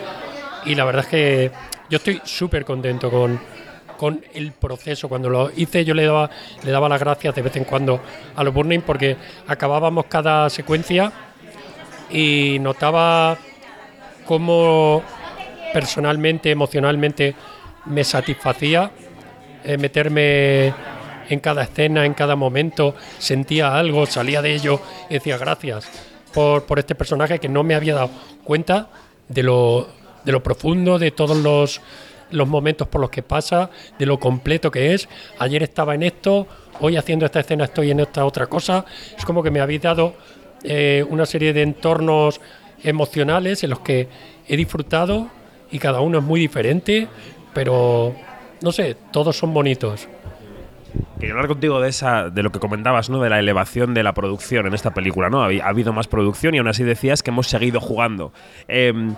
la 0.66 0.86
verdad 0.86 1.04
es 1.06 1.10
que 1.10 1.52
yo 1.90 1.98
estoy 1.98 2.22
súper 2.24 2.64
contento 2.64 3.10
con, 3.10 3.40
con 3.98 4.24
el 4.34 4.52
proceso. 4.52 5.10
Cuando 5.10 5.30
lo 5.30 5.52
hice 5.56 5.84
yo 5.84 5.94
le 5.94 6.06
daba, 6.06 6.30
le 6.64 6.72
daba 6.72 6.88
las 6.88 7.00
gracias 7.00 7.34
de 7.34 7.42
vez 7.42 7.56
en 7.56 7.64
cuando 7.64 8.00
a 8.36 8.44
los 8.44 8.54
Burning 8.54 8.82
porque 8.82 9.18
acabábamos 9.48 10.06
cada 10.06 10.50
secuencia 10.50 11.12
y 12.12 12.58
notaba 12.60 13.38
cómo 14.26 15.02
personalmente, 15.74 16.52
emocionalmente 16.52 17.36
me 17.86 18.04
satisfacía 18.04 18.92
eh, 19.64 19.78
meterme 19.78 20.74
en 21.30 21.40
cada 21.40 21.64
escena, 21.64 22.06
en 22.06 22.14
cada 22.14 22.36
momento, 22.36 22.96
sentía 23.20 23.78
algo, 23.78 24.06
salía 24.06 24.42
de 24.42 24.54
ello 24.54 24.82
y 25.10 25.14
decía 25.14 25.38
gracias 25.38 25.88
por, 26.34 26.66
por 26.66 26.80
este 26.80 26.96
personaje 26.96 27.40
que 27.40 27.48
no 27.48 27.64
me 27.64 27.76
había 27.76 27.96
dado 27.96 28.10
cuenta 28.44 28.90
de 29.28 29.44
lo, 29.44 29.88
de 30.26 30.32
lo 30.32 30.44
profundo, 30.44 31.00
de 31.00 31.12
todos 31.12 31.38
los, 31.38 31.82
los 32.32 32.48
momentos 32.48 32.88
por 32.88 33.02
los 33.02 33.10
que 33.10 33.24
pasa, 33.24 33.70
de 33.98 34.06
lo 34.06 34.20
completo 34.20 34.72
que 34.72 34.94
es. 34.94 35.08
Ayer 35.38 35.64
estaba 35.64 35.96
en 35.96 36.04
esto, 36.04 36.48
hoy 36.80 36.98
haciendo 36.98 37.26
esta 37.26 37.40
escena 37.40 37.66
estoy 37.66 37.92
en 37.92 38.00
esta 38.00 38.26
otra 38.26 38.48
cosa. 38.48 38.86
Es 39.18 39.26
como 39.26 39.44
que 39.44 39.52
me 39.52 39.62
habéis 39.62 39.82
dado 39.82 40.16
eh, 40.64 41.06
una 41.10 41.26
serie 41.26 41.54
de 41.54 41.62
entornos 41.62 42.42
emocionales 42.84 43.64
en 43.64 43.70
los 43.70 43.80
que 43.80 44.08
he 44.48 44.58
disfrutado 44.58 45.30
y 45.72 45.80
cada 45.80 46.02
uno 46.02 46.20
es 46.20 46.24
muy 46.24 46.40
diferente, 46.40 47.08
pero 47.54 48.16
no 48.62 48.72
sé, 48.72 48.96
todos 49.12 49.38
son 49.38 49.54
bonitos. 49.54 50.08
Quería 51.20 51.34
hablar 51.34 51.48
contigo 51.48 51.82
de 51.82 51.90
esa, 51.90 52.30
de 52.30 52.44
lo 52.44 52.52
que 52.52 52.60
comentabas, 52.60 53.10
¿no? 53.10 53.20
De 53.22 53.30
la 53.30 53.40
elevación 53.40 53.94
de 53.94 54.04
la 54.04 54.14
producción 54.14 54.68
en 54.68 54.74
esta 54.74 54.94
película, 54.94 55.30
¿no? 55.30 55.44
Ha, 55.44 55.48
ha 55.48 55.68
habido 55.68 55.94
más 55.94 56.08
producción 56.08 56.56
y 56.56 56.60
aún 56.60 56.68
así 56.68 56.84
decías 56.84 57.24
que 57.24 57.32
hemos 57.32 57.48
seguido 57.48 57.82
jugando. 57.82 58.32
Em, 58.68 59.16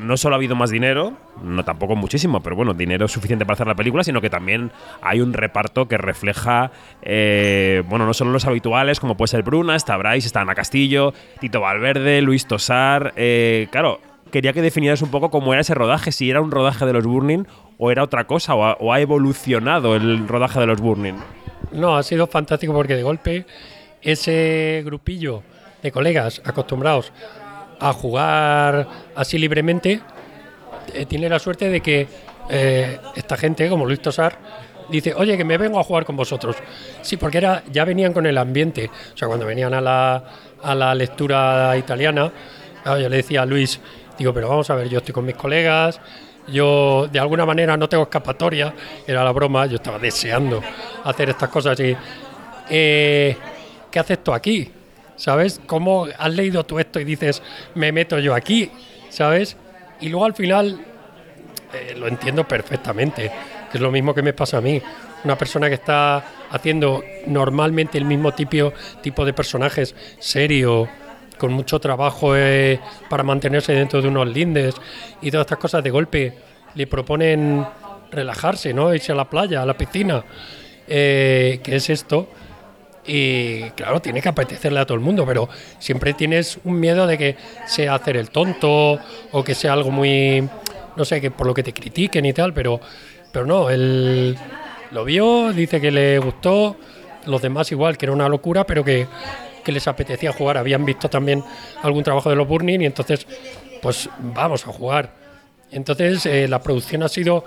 no 0.00 0.16
solo 0.16 0.34
ha 0.34 0.38
habido 0.38 0.56
más 0.56 0.70
dinero, 0.70 1.12
no 1.42 1.64
tampoco 1.64 1.94
muchísimo, 1.94 2.42
pero 2.42 2.56
bueno, 2.56 2.74
dinero 2.74 3.06
suficiente 3.08 3.46
para 3.46 3.54
hacer 3.54 3.66
la 3.66 3.74
película, 3.76 4.02
sino 4.02 4.20
que 4.20 4.28
también 4.30 4.72
hay 5.00 5.20
un 5.20 5.32
reparto 5.32 5.86
que 5.86 5.96
refleja, 5.96 6.72
eh, 7.02 7.82
bueno, 7.88 8.06
no 8.06 8.12
solo 8.12 8.32
los 8.32 8.44
habituales, 8.46 8.98
como 8.98 9.16
puede 9.16 9.28
ser 9.28 9.42
Bruna, 9.42 9.76
está 9.76 9.96
Bryce, 9.96 10.26
está 10.26 10.40
Ana 10.40 10.54
Castillo, 10.54 11.14
Tito 11.40 11.60
Valverde, 11.60 12.20
Luis 12.22 12.46
Tosar. 12.46 13.12
eh, 13.16 13.68
claro, 13.70 14.00
quería 14.36 14.52
que 14.52 14.60
definieras 14.60 15.00
un 15.00 15.10
poco 15.10 15.30
cómo 15.30 15.54
era 15.54 15.62
ese 15.62 15.72
rodaje, 15.72 16.12
si 16.12 16.28
era 16.28 16.42
un 16.42 16.50
rodaje 16.50 16.84
de 16.84 16.92
los 16.92 17.06
Burning 17.06 17.46
o 17.78 17.90
era 17.90 18.02
otra 18.02 18.26
cosa, 18.26 18.54
o 18.54 18.92
ha, 18.92 19.00
evolucionado 19.00 19.96
el 19.96 20.28
rodaje 20.28 20.60
de 20.60 20.66
los 20.66 20.78
Burning. 20.78 21.14
No, 21.72 21.96
ha 21.96 22.02
sido 22.02 22.26
fantástico 22.26 22.74
porque 22.74 22.96
de 22.96 23.02
golpe 23.02 23.46
ese 24.02 24.82
grupillo 24.84 25.42
de 25.82 25.90
colegas 25.90 26.42
acostumbrados 26.44 27.14
a 27.80 27.94
jugar 27.94 28.86
así 29.14 29.38
libremente 29.38 30.02
eh, 30.92 31.06
tiene 31.06 31.30
la 31.30 31.38
suerte 31.38 31.70
de 31.70 31.80
que 31.80 32.06
eh, 32.50 32.98
esta 33.14 33.38
gente, 33.38 33.70
como 33.70 33.86
Luis 33.86 34.02
Tosar, 34.02 34.38
dice, 34.90 35.14
oye, 35.14 35.38
que 35.38 35.44
me 35.44 35.56
vengo 35.56 35.80
a 35.80 35.82
jugar 35.82 36.04
con 36.04 36.14
vosotros. 36.14 36.56
Sí, 37.00 37.16
porque 37.16 37.38
era, 37.38 37.62
ya 37.72 37.86
venían 37.86 38.12
con 38.12 38.26
el 38.26 38.36
ambiente. 38.36 38.90
O 39.14 39.16
sea, 39.16 39.28
cuando 39.28 39.46
venían 39.46 39.72
a 39.72 39.80
la, 39.80 40.24
a 40.62 40.74
la 40.74 40.94
lectura 40.94 41.74
italiana, 41.78 42.30
yo 42.84 43.08
le 43.08 43.16
decía 43.16 43.42
a 43.42 43.46
Luis, 43.46 43.80
digo, 44.18 44.32
pero 44.32 44.48
vamos 44.48 44.68
a 44.70 44.74
ver, 44.74 44.88
yo 44.88 44.98
estoy 44.98 45.12
con 45.12 45.24
mis 45.24 45.36
colegas, 45.36 46.00
yo 46.48 47.08
de 47.10 47.18
alguna 47.18 47.44
manera 47.44 47.76
no 47.76 47.88
tengo 47.88 48.04
escapatoria, 48.04 48.72
era 49.06 49.24
la 49.24 49.32
broma, 49.32 49.66
yo 49.66 49.76
estaba 49.76 49.98
deseando 49.98 50.62
hacer 51.04 51.30
estas 51.30 51.48
cosas 51.48 51.78
y, 51.80 51.96
eh, 52.70 53.36
¿qué 53.90 53.98
haces 53.98 54.22
tú 54.22 54.32
aquí? 54.32 54.70
¿Sabes? 55.16 55.60
¿Cómo 55.66 56.06
has 56.18 56.34
leído 56.34 56.64
tú 56.64 56.78
esto 56.78 57.00
y 57.00 57.04
dices, 57.04 57.42
me 57.74 57.90
meto 57.90 58.18
yo 58.18 58.34
aquí? 58.34 58.70
¿Sabes? 59.08 59.56
Y 60.00 60.08
luego 60.08 60.26
al 60.26 60.34
final 60.34 60.78
eh, 61.72 61.94
lo 61.96 62.06
entiendo 62.06 62.46
perfectamente, 62.46 63.30
que 63.70 63.78
es 63.78 63.80
lo 63.80 63.90
mismo 63.90 64.14
que 64.14 64.22
me 64.22 64.32
pasa 64.32 64.58
a 64.58 64.60
mí. 64.60 64.80
Una 65.24 65.36
persona 65.36 65.68
que 65.68 65.74
está 65.74 66.22
haciendo 66.50 67.02
normalmente 67.26 67.98
el 67.98 68.04
mismo 68.04 68.32
tipo, 68.32 68.72
tipo 69.02 69.24
de 69.24 69.32
personajes, 69.32 69.94
serio, 70.18 70.88
con 71.38 71.52
mucho 71.52 71.78
trabajo 71.78 72.36
eh, 72.36 72.80
para 73.08 73.22
mantenerse 73.22 73.72
dentro 73.72 74.00
de 74.00 74.08
unos 74.08 74.28
lindes 74.28 74.74
y 75.20 75.30
todas 75.30 75.44
estas 75.44 75.58
cosas 75.58 75.84
de 75.84 75.90
golpe, 75.90 76.34
le 76.74 76.86
proponen 76.86 77.66
relajarse, 78.10 78.72
¿no? 78.72 78.94
Irse 78.94 79.12
a 79.12 79.14
la 79.14 79.28
playa, 79.28 79.62
a 79.62 79.66
la 79.66 79.74
piscina, 79.74 80.24
eh, 80.88 81.60
que 81.62 81.76
es 81.76 81.90
esto. 81.90 82.28
Y 83.06 83.70
claro, 83.70 84.00
tiene 84.00 84.20
que 84.20 84.28
apetecerle 84.28 84.80
a 84.80 84.84
todo 84.84 84.96
el 84.96 85.04
mundo, 85.04 85.24
pero 85.24 85.48
siempre 85.78 86.12
tienes 86.14 86.58
un 86.64 86.80
miedo 86.80 87.06
de 87.06 87.16
que 87.16 87.36
sea 87.66 87.94
hacer 87.94 88.16
el 88.16 88.30
tonto 88.30 88.98
o 89.30 89.44
que 89.44 89.54
sea 89.54 89.74
algo 89.74 89.90
muy, 89.90 90.48
no 90.96 91.04
sé, 91.04 91.20
que 91.20 91.30
por 91.30 91.46
lo 91.46 91.54
que 91.54 91.62
te 91.62 91.72
critiquen 91.72 92.26
y 92.26 92.32
tal, 92.32 92.52
pero, 92.52 92.80
pero 93.30 93.46
no, 93.46 93.70
él 93.70 94.36
lo 94.90 95.04
vio, 95.04 95.52
dice 95.52 95.80
que 95.80 95.92
le 95.92 96.18
gustó, 96.18 96.76
los 97.26 97.40
demás 97.42 97.70
igual, 97.70 97.96
que 97.96 98.06
era 98.06 98.12
una 98.12 98.28
locura, 98.28 98.64
pero 98.64 98.84
que, 98.84 99.06
que 99.66 99.72
les 99.72 99.88
apetecía 99.88 100.32
jugar. 100.32 100.56
Habían 100.56 100.84
visto 100.84 101.10
también 101.10 101.42
algún 101.82 102.04
trabajo 102.04 102.30
de 102.30 102.36
los 102.36 102.46
Burning 102.46 102.82
y 102.82 102.86
entonces, 102.86 103.26
pues 103.82 104.08
vamos 104.20 104.64
a 104.64 104.72
jugar. 104.72 105.10
Entonces, 105.72 106.24
eh, 106.24 106.46
la 106.46 106.62
producción 106.62 107.02
ha 107.02 107.08
sido 107.08 107.44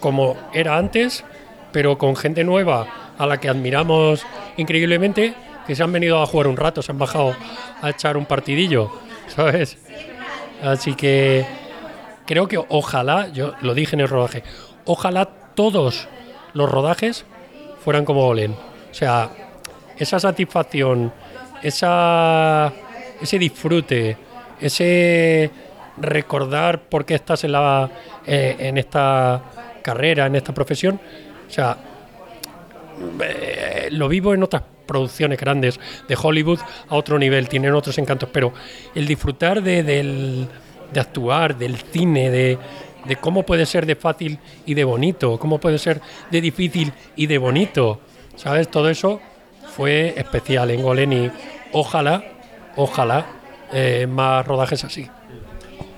como 0.00 0.36
era 0.52 0.76
antes, 0.76 1.24
pero 1.70 1.96
con 1.98 2.16
gente 2.16 2.42
nueva 2.42 3.12
a 3.16 3.26
la 3.26 3.38
que 3.38 3.48
admiramos 3.48 4.26
increíblemente, 4.56 5.34
que 5.68 5.76
se 5.76 5.84
han 5.84 5.92
venido 5.92 6.20
a 6.20 6.26
jugar 6.26 6.48
un 6.48 6.56
rato, 6.56 6.82
se 6.82 6.90
han 6.90 6.98
bajado 6.98 7.36
a 7.80 7.90
echar 7.90 8.16
un 8.16 8.26
partidillo, 8.26 8.90
¿sabes? 9.28 9.78
Así 10.64 10.94
que 10.94 11.46
creo 12.26 12.48
que 12.48 12.58
ojalá, 12.58 13.28
yo 13.28 13.54
lo 13.60 13.74
dije 13.74 13.94
en 13.94 14.00
el 14.00 14.08
rodaje, 14.08 14.42
ojalá 14.84 15.26
todos 15.54 16.08
los 16.54 16.68
rodajes 16.68 17.24
fueran 17.84 18.04
como 18.04 18.26
Olen. 18.26 18.50
O 18.52 18.94
sea, 18.94 19.30
esa 20.00 20.18
satisfacción, 20.18 21.12
esa, 21.62 22.72
ese 23.20 23.38
disfrute, 23.38 24.16
ese 24.60 25.50
recordar 25.98 26.80
por 26.82 27.04
qué 27.04 27.14
estás 27.14 27.44
en, 27.44 27.52
la, 27.52 27.88
eh, 28.26 28.56
en 28.58 28.78
esta 28.78 29.42
carrera, 29.82 30.26
en 30.26 30.36
esta 30.36 30.52
profesión, 30.54 30.98
o 31.48 31.52
sea, 31.52 31.76
eh, 33.22 33.88
lo 33.92 34.08
vivo 34.08 34.34
en 34.34 34.42
otras 34.42 34.62
producciones 34.86 35.38
grandes 35.38 35.78
de 36.08 36.16
Hollywood 36.20 36.58
a 36.88 36.96
otro 36.96 37.18
nivel, 37.18 37.48
tienen 37.48 37.72
otros 37.74 37.96
encantos, 37.98 38.28
pero 38.32 38.52
el 38.94 39.06
disfrutar 39.06 39.62
de, 39.62 39.82
del- 39.82 40.48
de 40.92 41.00
actuar, 41.00 41.56
del 41.56 41.76
cine, 41.76 42.30
de, 42.30 42.58
de 43.04 43.16
cómo 43.16 43.44
puede 43.44 43.64
ser 43.66 43.86
de 43.86 43.94
fácil 43.94 44.38
y 44.66 44.74
de 44.74 44.82
bonito, 44.84 45.38
cómo 45.38 45.58
puede 45.58 45.78
ser 45.78 46.00
de 46.30 46.40
difícil 46.40 46.92
y 47.14 47.26
de 47.26 47.38
bonito, 47.38 48.00
¿sabes? 48.34 48.68
Todo 48.68 48.90
eso 48.90 49.20
fue 49.74 50.14
especial 50.16 50.70
en 50.70 50.82
Golem 50.82 51.12
y 51.12 51.30
ojalá, 51.72 52.24
ojalá 52.76 53.26
eh, 53.72 54.06
más 54.08 54.46
rodajes 54.46 54.84
así. 54.84 55.08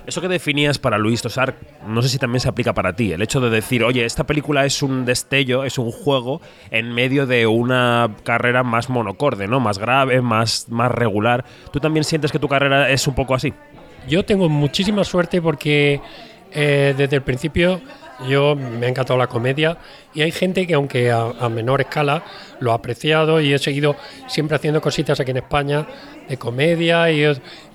Eso 0.05 0.21
que 0.21 0.27
definías 0.27 0.79
para 0.79 0.99
Luis 0.99 1.23
Tosar, 1.23 1.55
no 1.87 2.03
sé 2.03 2.09
si 2.09 2.19
también 2.19 2.41
se 2.41 2.49
aplica 2.49 2.75
para 2.75 2.93
ti. 2.95 3.13
El 3.13 3.23
hecho 3.23 3.41
de 3.41 3.51
decir, 3.51 3.85
oye, 3.85 4.05
esta 4.05 4.25
película 4.25 4.65
es 4.65 4.83
un 4.83 5.05
destello, 5.05 5.63
es 5.63 5.79
un 5.79 5.93
juego 5.93 6.41
en 6.73 6.93
medio 6.93 7.25
de 7.25 7.47
una 7.47 8.11
carrera 8.25 8.65
más 8.65 8.91
monocorde, 8.91 9.47
¿no? 9.47 9.61
Más 9.61 9.79
grave, 9.79 10.21
más, 10.21 10.67
más 10.69 10.91
regular. 10.91 11.45
¿Tú 11.73 11.79
también 11.79 12.03
sientes 12.03 12.33
que 12.33 12.41
tu 12.41 12.49
carrera 12.49 12.91
es 12.91 13.07
un 13.07 13.15
poco 13.15 13.35
así? 13.35 13.55
Yo 14.09 14.25
tengo 14.25 14.49
muchísima 14.49 15.05
suerte 15.05 15.41
porque 15.41 16.01
eh, 16.51 16.95
desde 16.97 17.17
el 17.17 17.23
principio 17.23 17.81
yo 18.29 18.55
me 18.55 18.87
ha 18.87 18.89
encantado 18.89 19.19
la 19.19 19.27
comedia 19.27 19.79
y 20.15 20.23
hay 20.23 20.31
gente 20.31 20.67
que 20.67 20.75
aunque 20.75 21.11
a, 21.11 21.49
menor 21.49 21.81
escala 21.81 22.23
lo 22.61 22.73
ha 22.73 22.77
apreciado 22.77 23.41
y 23.41 23.53
he 23.53 23.59
seguido 23.59 23.97
siempre 24.27 24.57
haciendo 24.57 24.81
cositas 24.81 25.19
aquí 25.21 25.31
en 25.31 25.39
España 25.39 25.87
de 26.29 26.37
comedia 26.37 27.11
y 27.11 27.25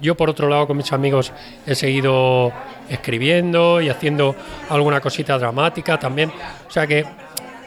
yo 0.01 0.15
por 0.15 0.29
otro 0.29 0.47
lado 0.47 0.67
con 0.67 0.77
mis 0.77 0.91
amigos 0.93 1.31
he 1.65 1.75
seguido 1.75 2.51
escribiendo 2.89 3.81
y 3.81 3.89
haciendo 3.89 4.35
alguna 4.69 5.01
cosita 5.01 5.37
dramática 5.37 5.99
también. 5.99 6.31
O 6.67 6.71
sea 6.71 6.87
que 6.87 7.05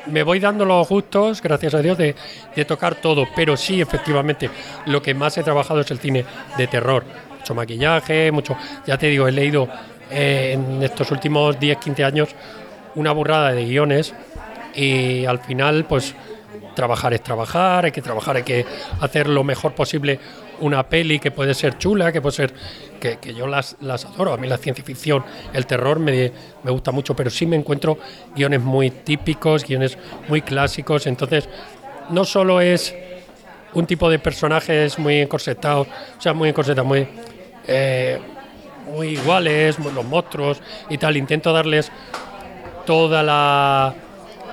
me 0.06 0.22
voy 0.22 0.40
dando 0.40 0.64
los 0.64 0.88
gustos, 0.88 1.42
gracias 1.42 1.74
a 1.74 1.82
Dios, 1.82 1.98
de, 1.98 2.14
de 2.56 2.64
tocar 2.64 2.94
todo, 2.96 3.26
pero 3.36 3.56
sí, 3.56 3.80
efectivamente, 3.80 4.50
lo 4.86 5.02
que 5.02 5.14
más 5.14 5.36
he 5.38 5.42
trabajado 5.42 5.80
es 5.80 5.90
el 5.90 5.98
cine 5.98 6.24
de 6.56 6.66
terror. 6.66 7.04
Mucho 7.38 7.54
maquillaje, 7.54 8.32
mucho. 8.32 8.56
Ya 8.86 8.96
te 8.96 9.06
digo, 9.08 9.28
he 9.28 9.32
leído 9.32 9.68
eh, 10.10 10.52
en 10.54 10.82
estos 10.82 11.10
últimos 11.12 11.58
10, 11.58 11.78
15 11.78 12.04
años 12.04 12.28
una 12.94 13.12
burrada 13.12 13.52
de 13.52 13.64
guiones 13.64 14.14
y 14.74 15.24
al 15.24 15.40
final, 15.40 15.84
pues 15.84 16.14
trabajar 16.74 17.12
es 17.12 17.22
trabajar, 17.22 17.84
hay 17.84 17.92
que 17.92 18.02
trabajar, 18.02 18.36
hay 18.36 18.42
que 18.42 18.64
hacer 19.00 19.28
lo 19.28 19.44
mejor 19.44 19.74
posible 19.74 20.18
una 20.60 20.88
peli 20.88 21.18
que 21.18 21.30
puede 21.30 21.54
ser 21.54 21.78
chula, 21.78 22.12
que 22.12 22.20
puede 22.20 22.36
ser 22.36 22.54
que, 23.00 23.18
que 23.18 23.34
yo 23.34 23.46
las, 23.46 23.76
las 23.80 24.04
adoro, 24.04 24.32
a 24.32 24.36
mí 24.36 24.46
la 24.46 24.58
ciencia 24.58 24.84
ficción, 24.84 25.24
el 25.52 25.66
terror 25.66 25.98
me, 25.98 26.32
me 26.62 26.70
gusta 26.70 26.92
mucho, 26.92 27.16
pero 27.16 27.30
sí 27.30 27.46
me 27.46 27.56
encuentro 27.56 27.98
guiones 28.34 28.60
muy 28.60 28.90
típicos, 28.90 29.66
guiones 29.66 29.96
muy 30.28 30.42
clásicos, 30.42 31.06
entonces 31.06 31.48
no 32.10 32.24
solo 32.24 32.60
es 32.60 32.94
un 33.72 33.86
tipo 33.86 34.10
de 34.10 34.18
personajes 34.18 34.98
muy 34.98 35.20
encorsetados, 35.20 35.86
o 36.18 36.20
sea, 36.20 36.34
muy 36.34 36.48
encorsetados, 36.48 36.86
muy, 36.86 37.06
eh, 37.66 38.18
muy 38.86 39.08
iguales, 39.08 39.78
los 39.78 40.04
monstruos 40.04 40.60
y 40.88 40.98
tal, 40.98 41.16
intento 41.16 41.52
darles 41.52 41.90
toda 42.84 43.22
la 43.22 43.94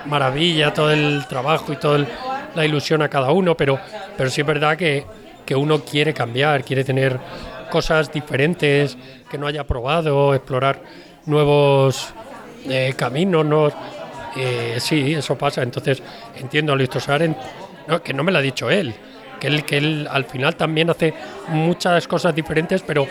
maravilla, 0.06 0.72
todo 0.72 0.90
el 0.90 1.26
trabajo 1.28 1.72
y 1.72 1.76
toda 1.76 2.06
la 2.54 2.64
ilusión 2.64 3.02
a 3.02 3.08
cada 3.08 3.30
uno, 3.30 3.56
pero, 3.56 3.78
pero 4.16 4.30
sí 4.30 4.40
es 4.40 4.46
verdad 4.46 4.76
que, 4.76 5.04
que 5.44 5.54
uno 5.54 5.80
quiere 5.80 6.14
cambiar, 6.14 6.64
quiere 6.64 6.84
tener 6.84 7.18
cosas 7.70 8.12
diferentes 8.12 8.96
que 9.30 9.38
no 9.38 9.46
haya 9.46 9.64
probado, 9.64 10.34
explorar 10.34 10.80
nuevos 11.26 12.12
eh, 12.68 12.94
caminos, 12.96 13.44
¿no? 13.44 13.70
Eh, 14.36 14.76
sí, 14.78 15.14
eso 15.14 15.36
pasa. 15.36 15.62
Entonces 15.62 16.02
entiendo 16.36 16.72
a 16.72 16.76
Luis 16.76 16.90
Tosar, 16.90 17.28
no, 17.86 18.02
que 18.02 18.12
no 18.12 18.22
me 18.24 18.32
lo 18.32 18.38
ha 18.38 18.42
dicho 18.42 18.70
él, 18.70 18.94
que 19.38 19.76
él 19.76 20.08
al 20.10 20.24
final 20.24 20.56
también 20.56 20.90
hace 20.90 21.14
muchas 21.48 22.08
cosas 22.08 22.34
diferentes, 22.34 22.82
pero 22.82 23.06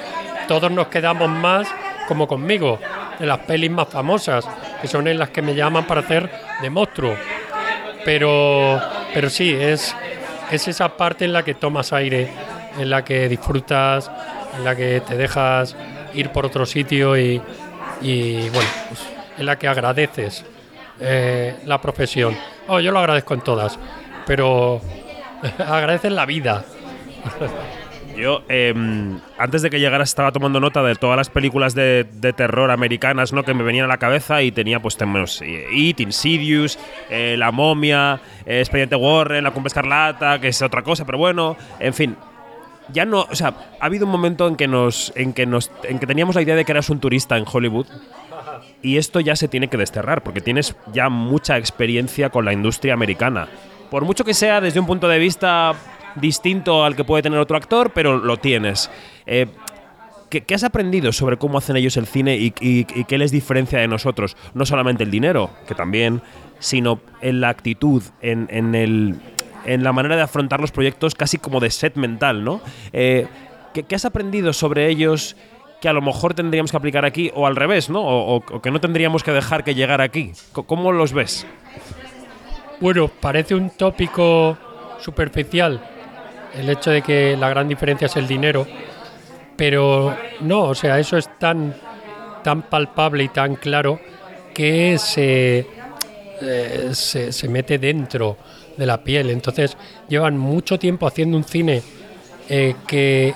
todos 0.48 0.72
nos 0.72 0.88
quedamos 0.88 1.30
más 1.30 1.68
como 2.08 2.28
conmigo, 2.28 2.80
de 3.20 3.26
las 3.26 3.40
pelis 3.40 3.70
más 3.70 3.88
famosas, 3.88 4.48
que 4.82 4.88
son 4.88 5.08
en 5.08 5.20
las 5.20 5.30
que 5.30 5.42
me 5.42 5.54
llaman 5.54 5.86
para 5.86 6.02
hacer 6.02 6.30
de 6.62 6.70
monstruo. 6.70 7.16
Pero, 8.06 8.82
pero 9.14 9.30
sí, 9.30 9.54
es, 9.54 9.96
es 10.52 10.68
esa 10.68 10.96
parte 10.96 11.26
en 11.26 11.34
la 11.34 11.44
que 11.44 11.54
tomas 11.54 11.94
aire, 11.94 12.30
en 12.80 12.90
la 12.90 13.04
que 13.04 13.28
disfrutas, 13.28 14.10
en 14.56 14.64
la 14.64 14.76
que 14.76 15.02
te 15.02 15.18
dejas 15.18 15.76
ir 16.14 16.30
por 16.32 16.46
otro 16.46 16.66
sitio 16.66 17.18
y, 17.18 17.42
bueno, 18.02 18.70
en 19.38 19.46
la 19.46 19.58
que 19.58 19.68
agradeces 19.68 20.46
eh, 21.00 21.56
la 21.66 21.80
profesión. 21.80 22.36
Oh, 22.68 22.80
yo 22.80 22.92
lo 22.92 23.00
agradezco 23.00 23.34
en 23.34 23.42
todas, 23.42 23.78
pero 24.26 24.82
agradecen 25.60 26.16
la 26.16 26.26
vida. 26.26 26.64
Yo, 28.18 28.42
em, 28.50 29.20
antes 29.38 29.62
de 29.62 29.70
que 29.70 29.80
llegaras, 29.80 30.10
estaba 30.10 30.32
tomando 30.32 30.60
nota 30.60 30.82
de 30.82 30.96
todas 30.96 31.16
las 31.16 31.30
películas 31.30 31.76
de, 31.76 32.04
terror 32.36 32.72
americanas 32.72 33.32
¿no? 33.32 33.44
que 33.44 33.54
me 33.54 33.64
venían 33.64 33.86
a 33.86 33.88
la 33.88 33.98
cabeza 33.98 34.42
y 34.42 34.52
tenía, 34.52 34.80
pues, 34.80 34.98
tenemos 34.98 35.40
eh, 35.44 35.68
It, 35.72 36.00
Insidious, 36.00 36.80
eh, 37.12 37.36
La 37.38 37.52
Momia, 37.52 38.20
eh, 38.48 38.60
Expediente 38.60 38.96
Warren, 38.96 39.44
La 39.44 39.52
Cumbre 39.52 39.68
Escarlata, 39.68 40.42
que 40.42 40.48
es 40.48 40.60
otra 40.64 40.82
cosa, 40.82 41.06
pero 41.06 41.20
bueno, 41.20 41.56
en 41.80 41.94
fin. 41.94 42.16
Ya 42.92 43.06
no, 43.06 43.28
o 43.30 43.36
sea, 43.36 43.54
ha 43.80 43.86
habido 43.86 44.06
un 44.06 44.12
momento 44.12 44.48
en 44.48 44.56
que 44.56 44.68
nos, 44.68 45.14
en 45.16 45.34
que 45.34 45.46
nos, 45.46 45.72
en 45.84 46.00
que 46.00 46.08
teníamos 46.08 46.36
la 46.36 46.42
idea 46.42 46.56
de 46.56 46.66
que 46.66 46.72
eras 46.72 46.90
un 46.90 47.00
turista 47.00 47.38
en 47.38 47.46
Hollywood 47.46 47.86
y 48.82 48.98
esto 48.98 49.20
ya 49.20 49.36
se 49.36 49.48
tiene 49.48 49.68
que 49.68 49.78
desterrar 49.78 50.24
porque 50.24 50.42
tienes 50.42 50.76
ya 50.94 51.10
mucha 51.10 51.58
experiencia 51.58 52.30
con 52.30 52.46
la 52.46 52.54
industria 52.54 52.94
americana. 52.94 53.50
Por 53.92 54.06
mucho 54.06 54.24
que 54.24 54.34
sea 54.34 54.62
desde 54.62 54.80
un 54.80 54.86
punto 54.86 55.08
de 55.08 55.20
vista 55.20 55.76
distinto 56.20 56.84
al 56.84 56.96
que 56.96 57.04
puede 57.04 57.24
tener 57.24 57.40
otro 57.40 57.58
actor, 57.58 57.92
pero 57.94 58.18
lo 58.18 58.38
tienes. 58.38 58.90
Eh, 59.26 59.48
¿qué, 60.30 60.56
has 60.56 60.64
aprendido 60.64 61.12
sobre 61.12 61.38
cómo 61.38 61.58
hacen 61.58 61.76
ellos 61.78 61.98
el 61.98 62.08
cine 62.08 62.38
y, 62.38 62.52
qué 62.52 63.18
les 63.18 63.32
diferencia 63.32 63.80
de 63.80 63.88
nosotros? 63.88 64.36
No 64.54 64.66
solamente 64.66 65.04
el 65.04 65.12
dinero, 65.12 65.50
que 65.68 65.76
también, 65.76 66.22
sino 66.60 67.00
en 67.22 67.42
la 67.42 67.50
actitud, 67.50 68.04
en, 68.22 68.76
el, 68.76 69.16
en 69.66 69.84
la 69.84 69.94
manera 69.94 70.16
de 70.16 70.22
afrontar 70.22 70.60
los 70.60 70.72
proyectos 70.72 71.16
casi 71.16 71.38
como 71.38 71.60
de 71.60 71.72
set 71.72 71.96
mental, 71.96 72.44
¿no? 72.44 72.62
Eh, 72.94 73.28
¿qué, 73.74 73.96
has 73.96 74.06
aprendido 74.06 74.54
sobre 74.54 74.90
ellos 74.90 75.36
que 75.82 75.90
a 75.90 75.94
lo 75.94 76.02
mejor 76.02 76.34
tendríamos 76.34 76.72
que 76.72 76.78
aplicar 76.78 77.06
aquí 77.06 77.32
o 77.36 77.46
al 77.46 77.56
revés, 77.56 77.90
¿no? 77.90 78.02
O, 78.02 78.38
o- 78.38 78.62
que 78.62 78.72
no 78.72 78.82
tendríamos 78.82 79.24
que 79.24 79.32
dejar 79.32 79.64
que 79.64 79.76
llegar 79.76 80.02
aquí. 80.02 80.32
¿Cómo 80.52 80.92
los 80.92 81.14
ves? 81.14 81.46
Bueno, 82.80 83.08
parece 83.08 83.54
un 83.54 83.70
tópico 83.70 84.58
superficial 85.00 85.97
el 86.56 86.70
hecho 86.70 86.92
de 86.92 87.02
que 87.02 87.36
la 87.38 87.50
gran 87.50 87.68
diferencia 87.68 88.06
es 88.06 88.16
el 88.16 88.28
dinero, 88.28 88.68
pero 89.56 90.16
no, 90.42 90.64
o 90.64 90.76
sea, 90.76 91.00
eso 91.00 91.18
es 91.18 91.30
tan, 91.40 91.76
tan 92.44 92.64
palpable 92.64 93.24
y 93.24 93.30
tan 93.30 93.56
claro 93.56 94.00
que 94.54 94.98
se, 94.98 95.68
eh, 96.42 96.90
se, 96.94 97.32
se 97.32 97.48
mete 97.48 97.78
dentro 97.78 98.38
de 98.78 98.86
la 98.86 99.04
piel. 99.04 99.30
Entonces 99.30 99.76
llevan 100.08 100.38
mucho 100.38 100.80
tiempo 100.80 101.08
haciendo 101.08 101.38
un 101.38 101.44
cine 101.44 101.82
eh, 102.50 102.76
que 102.88 103.34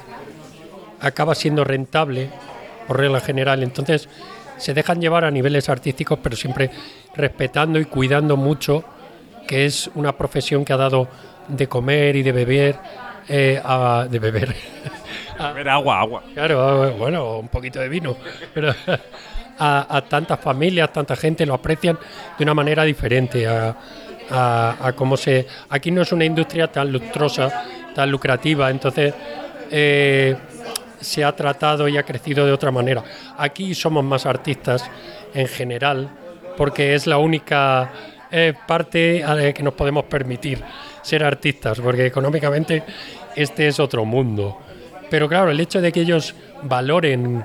acaba 1.01 1.35
siendo 1.35 1.63
rentable 1.63 2.29
por 2.87 2.99
regla 2.99 3.19
general. 3.19 3.63
Entonces 3.63 4.07
se 4.57 4.73
dejan 4.73 5.01
llevar 5.01 5.25
a 5.25 5.31
niveles 5.31 5.67
artísticos, 5.69 6.19
pero 6.21 6.35
siempre 6.35 6.69
respetando 7.15 7.79
y 7.79 7.85
cuidando 7.85 8.37
mucho, 8.37 8.83
que 9.47 9.65
es 9.65 9.89
una 9.95 10.15
profesión 10.15 10.63
que 10.63 10.73
ha 10.73 10.77
dado 10.77 11.07
de 11.47 11.67
comer 11.67 12.15
y 12.15 12.23
de 12.23 12.31
beber, 12.31 12.75
eh, 13.27 13.61
a- 13.63 14.07
de 14.09 14.19
beber. 14.19 14.55
A 15.39 15.51
ver, 15.53 15.67
agua, 15.69 15.99
agua. 15.99 16.23
Claro, 16.33 16.93
bueno, 16.97 17.39
un 17.39 17.47
poquito 17.47 17.79
de 17.79 17.89
vino, 17.89 18.15
pero 18.53 18.73
a, 19.57 19.97
a 19.97 20.01
tantas 20.01 20.39
familias, 20.39 20.91
tanta 20.93 21.15
gente 21.15 21.45
lo 21.45 21.53
aprecian 21.55 21.97
de 22.37 22.43
una 22.43 22.53
manera 22.53 22.83
diferente 22.83 23.47
a, 23.47 23.75
a- 24.29 24.75
a 24.79 24.93
cómo 24.93 25.17
se... 25.17 25.47
Aquí 25.69 25.89
no 25.91 26.01
es 26.03 26.11
una 26.11 26.25
industria 26.25 26.67
tan 26.71 26.91
lustrosa, 26.91 27.51
tan 27.95 28.11
lucrativa, 28.11 28.69
entonces 28.69 29.13
eh, 29.71 30.35
se 30.99 31.23
ha 31.23 31.35
tratado 31.35 31.87
y 31.87 31.97
ha 31.97 32.03
crecido 32.03 32.45
de 32.45 32.51
otra 32.51 32.69
manera. 32.71 33.03
Aquí 33.37 33.73
somos 33.73 34.03
más 34.03 34.25
artistas 34.25 34.89
en 35.33 35.47
general, 35.47 36.09
porque 36.55 36.93
es 36.93 37.07
la 37.07 37.17
única 37.17 37.89
eh, 38.31 38.53
parte 38.67 39.23
a 39.23 39.33
la 39.35 39.51
que 39.53 39.63
nos 39.63 39.73
podemos 39.73 40.03
permitir 40.05 40.63
ser 41.01 41.23
artistas, 41.23 41.79
porque 41.79 42.05
económicamente 42.05 42.83
este 43.35 43.67
es 43.67 43.79
otro 43.79 44.05
mundo. 44.05 44.59
Pero 45.09 45.27
claro, 45.27 45.51
el 45.51 45.59
hecho 45.59 45.81
de 45.81 45.91
que 45.91 46.01
ellos 46.01 46.35
valoren 46.63 47.43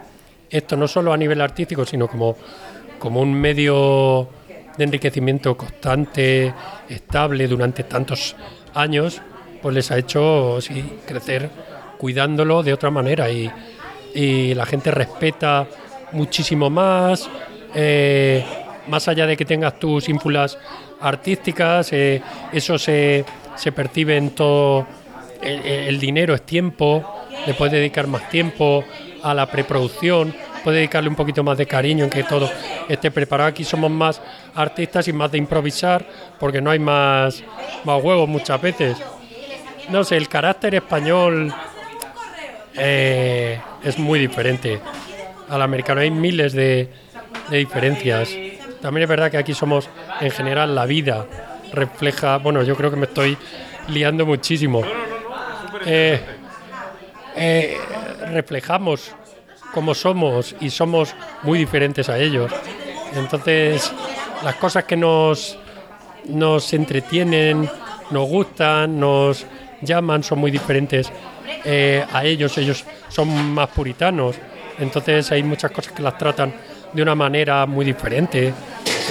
esto 0.51 0.77
no 0.77 0.87
solo 0.87 1.13
a 1.13 1.17
nivel 1.17 1.41
artístico, 1.41 1.85
sino 1.85 2.09
como, 2.09 2.37
como 2.99 3.21
un 3.21 3.35
medio 3.35 4.29
de 4.77 4.85
enriquecimiento 4.85 5.57
constante, 5.57 6.53
estable 6.89 7.49
durante 7.49 7.85
tantos 7.85 8.37
años, 8.75 9.21
pues 9.63 9.75
les 9.75 9.91
ha 9.91 9.99
hecho 9.99 10.61
sí, 10.61 10.99
crecer 11.07 11.51
cuidándolo 11.99 12.63
de 12.63 12.73
otra 12.73 12.91
manera 12.91 13.31
y, 13.31 13.51
y 14.15 14.55
la 14.55 14.67
gente 14.67 14.91
respeta 14.91 15.67
muchísimo 16.13 16.71
más, 16.71 17.29
eh, 17.75 18.45
más 18.89 19.09
allá 19.09 19.27
de 19.27 19.37
que 19.37 19.45
tengas 19.45 19.79
tus 19.79 20.09
ínfulas 20.09 20.59
artísticas, 21.01 21.93
eh, 21.93 22.23
eso 22.53 22.79
se, 22.79 23.25
se 23.57 23.73
percibe 23.73 24.17
en 24.17 24.31
todo, 24.31 24.87
el, 25.43 25.99
dinero 25.99 26.35
es 26.35 26.43
tiempo, 26.43 27.25
le 27.47 27.55
puedes 27.55 27.73
dedicar 27.73 28.07
más 28.07 28.29
tiempo 28.29 28.85
a 29.23 29.35
la 29.35 29.47
preproducción, 29.47 30.35
puedes 30.65 30.79
dedicarle 30.79 31.09
un 31.09 31.17
poquito 31.17 31.43
más 31.43 31.59
de 31.59 31.67
cariño 31.67 32.05
en 32.05 32.11
que 32.11 32.25
todo 32.25 32.51
esté 32.89 33.11
preparado. 33.11 33.49
Aquí 33.49 33.65
somos 33.65 33.91
más 33.91 34.21
artistas 34.55 35.09
y 35.09 35.13
más 35.13 35.31
de 35.31 35.39
improvisar 35.39 36.07
porque 36.39 36.61
no 36.61 36.71
hay 36.71 36.79
más, 36.79 37.43
más 37.85 38.03
huevos 38.03 38.29
muchas 38.29 38.61
veces. 38.61 38.97
No 39.91 40.03
sé, 40.05 40.17
el 40.17 40.29
carácter 40.29 40.75
español 40.75 41.53
eh, 42.75 43.61
es 43.85 43.99
muy 43.99 44.19
diferente 44.19 44.81
al 45.49 45.63
americano. 45.63 46.01
Hay 46.01 46.11
miles 46.11 46.53
de, 46.53 46.91
de 47.49 47.57
diferencias. 47.59 48.31
También 48.81 49.05
es 49.05 49.09
verdad 49.09 49.31
que 49.31 49.39
aquí 49.39 49.55
somos, 49.55 49.89
en 50.21 50.31
general, 50.31 50.75
la 50.75 50.87
vida 50.87 51.27
refleja. 51.73 52.39
Bueno, 52.39 52.63
yo 52.63 52.77
creo 52.77 52.91
que 52.91 52.97
me 52.97 53.07
estoy 53.07 53.37
liando 53.89 54.27
muchísimo. 54.27 54.83
Eh, 55.85 56.21
eh, 57.37 57.79
reflejamos 58.31 59.13
cómo 59.73 59.95
somos 59.95 60.57
y 60.61 60.71
somos 60.71 61.15
muy 61.43 61.59
diferentes 61.59 62.09
a 62.09 62.19
ellos. 62.19 62.51
Entonces, 63.15 63.93
las 64.43 64.57
cosas 64.57 64.85
que 64.85 64.97
nos, 64.97 65.59
nos 66.25 66.73
entretienen, 66.73 67.69
nos 68.11 68.29
gustan, 68.29 68.99
nos 68.99 69.47
llaman, 69.83 70.23
son 70.23 70.39
muy 70.39 70.51
diferentes 70.51 71.13
eh, 71.65 72.05
a 72.13 72.25
ellos. 72.25 72.57
Ellos 72.59 72.85
son 73.09 73.29
más 73.53 73.69
puritanos. 73.69 74.37
Entonces, 74.79 75.31
hay 75.33 75.43
muchas 75.43 75.71
cosas 75.71 75.93
que 75.93 76.03
las 76.03 76.19
tratan 76.19 76.55
de 76.93 77.03
una 77.03 77.15
manera 77.15 77.67
muy 77.67 77.85
diferente. 77.85 78.53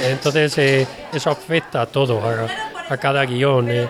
Entonces, 0.03 0.57
eh, 0.57 0.87
eso 1.13 1.29
afecta 1.29 1.81
a 1.81 1.85
todo, 1.85 2.21
a, 2.89 2.97
cada 2.97 3.25
guion. 3.25 3.69
eh. 3.71 3.87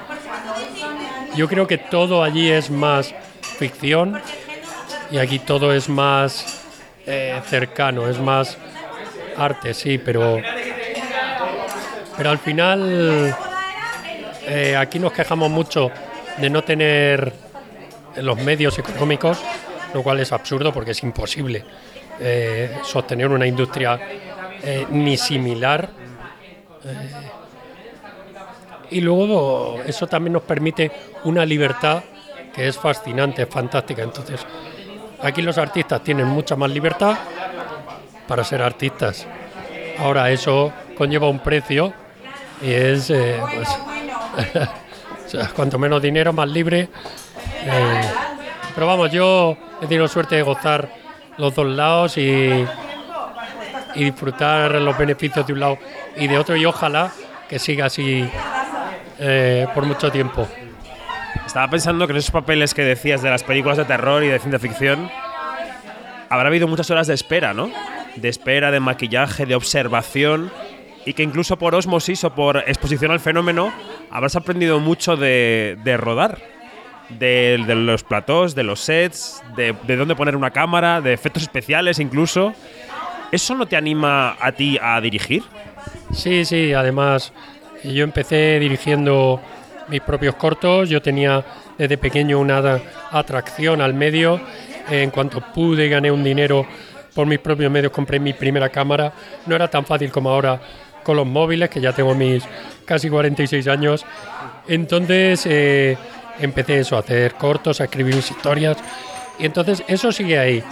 Yo 1.36 1.48
creo 1.48 1.68
que 1.68 1.78
todo 1.78 2.24
allí 2.24 2.50
es 2.50 2.70
más 2.70 3.14
ficción 3.42 4.22
y 5.12 5.18
aquí 5.18 5.40
todo 5.40 5.74
es 5.74 5.90
más 5.90 6.62
eh, 7.06 7.40
cercano, 7.48 8.08
es 8.08 8.20
más 8.20 8.58
arte, 9.38 9.74
sí, 9.74 9.98
pero 9.98 10.42
pero 12.18 12.30
al 12.30 12.38
final 12.38 13.36
eh, 14.48 14.76
aquí 14.78 15.00
nos 15.00 15.12
quejamos 15.12 15.50
mucho 15.50 15.92
de 16.38 16.50
no 16.50 16.64
tener 16.64 17.34
los 18.18 18.38
medios 18.38 18.80
económicos, 18.80 19.40
lo 19.94 20.02
cual 20.02 20.20
es 20.20 20.32
absurdo 20.32 20.72
porque 20.72 20.92
es 20.92 21.04
imposible 21.04 21.66
eh, 22.20 22.78
sostener 22.84 23.28
una 23.30 23.46
industria 23.46 24.00
eh, 24.66 24.86
ni 24.90 25.18
similar. 25.18 25.90
eh, 26.84 27.32
y 28.92 29.02
luego 29.02 29.82
eso 29.86 30.08
también 30.08 30.34
nos 30.34 30.44
permite 30.44 30.92
una 31.24 31.46
libertad 31.46 32.04
que 32.54 32.68
es 32.68 32.78
fascinante, 32.78 33.44
es 33.44 33.50
fantástica. 33.50 34.04
Entonces, 34.04 34.46
aquí 35.22 35.42
los 35.42 35.58
artistas 35.58 36.02
tienen 36.04 36.28
mucha 36.28 36.56
más 36.56 36.70
libertad 36.70 37.18
para 38.28 38.44
ser 38.44 38.62
artistas. 38.62 39.28
Ahora 40.00 40.30
eso 40.32 40.72
conlleva 40.98 41.28
un 41.30 41.40
precio 41.40 41.94
y 42.62 42.72
es, 42.72 43.10
eh, 43.10 43.40
pues, 43.54 43.70
cuanto 45.56 45.78
menos 45.80 46.02
dinero, 46.02 46.32
más 46.32 46.50
libre. 46.50 46.90
Eh, 47.66 48.02
pero 48.74 48.88
vamos, 48.88 49.12
yo 49.12 49.58
he 49.82 49.88
tenido 49.88 50.08
suerte 50.08 50.36
de 50.36 50.42
gozar 50.42 50.90
los 51.38 51.54
dos 51.56 51.66
lados 51.66 52.18
y, 52.18 52.66
y 53.96 54.04
disfrutar 54.04 54.72
los 54.76 54.98
beneficios 54.98 55.46
de 55.48 55.54
un 55.54 55.60
lado 55.60 55.78
y 56.16 56.28
de 56.28 56.38
otro 56.38 56.56
y 56.56 56.66
ojalá 56.66 57.12
que 57.50 57.60
siga 57.60 57.86
así 57.86 58.28
eh, 59.20 59.68
por 59.74 59.86
mucho 59.86 60.12
tiempo. 60.12 60.48
Estaba 61.46 61.70
pensando 61.70 62.08
que 62.08 62.14
en 62.14 62.18
esos 62.18 62.32
papeles 62.32 62.74
que 62.74 62.84
decías 62.84 63.22
de 63.22 63.30
las 63.30 63.44
películas 63.44 63.78
de 63.78 63.86
terror 63.86 64.24
y 64.24 64.28
de 64.28 64.40
ciencia 64.40 64.60
ficción, 64.60 65.10
habrá 66.30 66.48
habido 66.48 66.68
muchas 66.68 66.90
horas 66.90 67.08
de 67.08 67.14
espera, 67.14 67.54
¿no? 67.54 67.72
De 68.16 68.30
espera, 68.30 68.72
de 68.72 68.80
maquillaje, 68.80 69.46
de 69.46 69.56
observación, 69.56 70.52
y 71.06 71.14
que 71.14 71.24
incluso 71.24 71.58
por 71.58 71.76
osmosis 71.76 72.24
o 72.24 72.34
por 72.34 72.58
exposición 72.68 73.12
al 73.12 73.20
fenómeno 73.20 73.72
habrás 74.10 74.36
aprendido 74.36 74.80
mucho 74.80 75.16
de, 75.16 75.78
de 75.84 75.98
rodar. 75.98 76.56
De, 77.08 77.64
de 77.68 77.76
los 77.76 78.04
platós, 78.04 78.56
de 78.56 78.64
los 78.64 78.80
sets, 78.80 79.44
de, 79.56 79.76
de 79.84 79.96
dónde 79.96 80.16
poner 80.16 80.36
una 80.36 80.50
cámara, 80.50 81.02
de 81.02 81.14
efectos 81.14 81.44
especiales 81.44 82.00
incluso. 82.00 82.56
¿Eso 83.32 83.56
no 83.56 83.66
te 83.66 83.76
anima 83.76 84.38
a 84.40 84.52
ti 84.52 84.78
a 84.82 85.00
dirigir? 85.02 85.44
Sí, 86.14 86.46
sí, 86.46 86.74
además 86.74 87.34
yo 87.84 88.04
empecé 88.04 88.60
dirigiendo 88.60 89.42
mis 89.88 90.02
propios 90.02 90.36
cortos, 90.36 90.90
yo 90.90 91.02
tenía 91.02 91.44
desde 91.78 91.98
pequeño 91.98 92.40
una 92.40 92.82
atracción 93.12 93.82
al 93.82 93.94
medio, 93.94 94.40
en 94.90 95.12
cuanto 95.12 95.42
pude 95.42 95.90
gané 95.90 96.12
un 96.12 96.24
dinero 96.24 96.66
por 97.14 97.28
mis 97.28 97.40
propios 97.40 97.72
medios, 97.72 97.92
compré 97.92 98.20
mi 98.20 98.34
primera 98.34 98.70
cámara, 98.70 99.14
no 99.46 99.56
era 99.56 99.70
tan 99.70 99.86
fácil 99.86 100.12
como 100.12 100.30
ahora 100.30 100.60
con 101.04 101.16
los 101.16 101.26
móviles, 101.26 101.70
que 101.70 101.80
ya 101.80 101.94
tengo 101.94 102.16
mis 102.16 102.44
casi 102.84 103.10
46 103.10 103.68
años, 103.68 104.06
entonces 104.68 105.46
eh, 105.46 105.98
empecé 106.40 106.80
eso, 106.80 106.96
a 106.98 107.00
hacer 107.00 107.36
cortos, 107.36 107.80
a 107.80 107.86
escribir 107.86 108.16
mis 108.16 108.30
historias, 108.32 108.78
y 109.38 109.46
entonces 109.46 109.84
eso 109.88 110.12
sigue 110.12 110.40
ahí. 110.40 110.64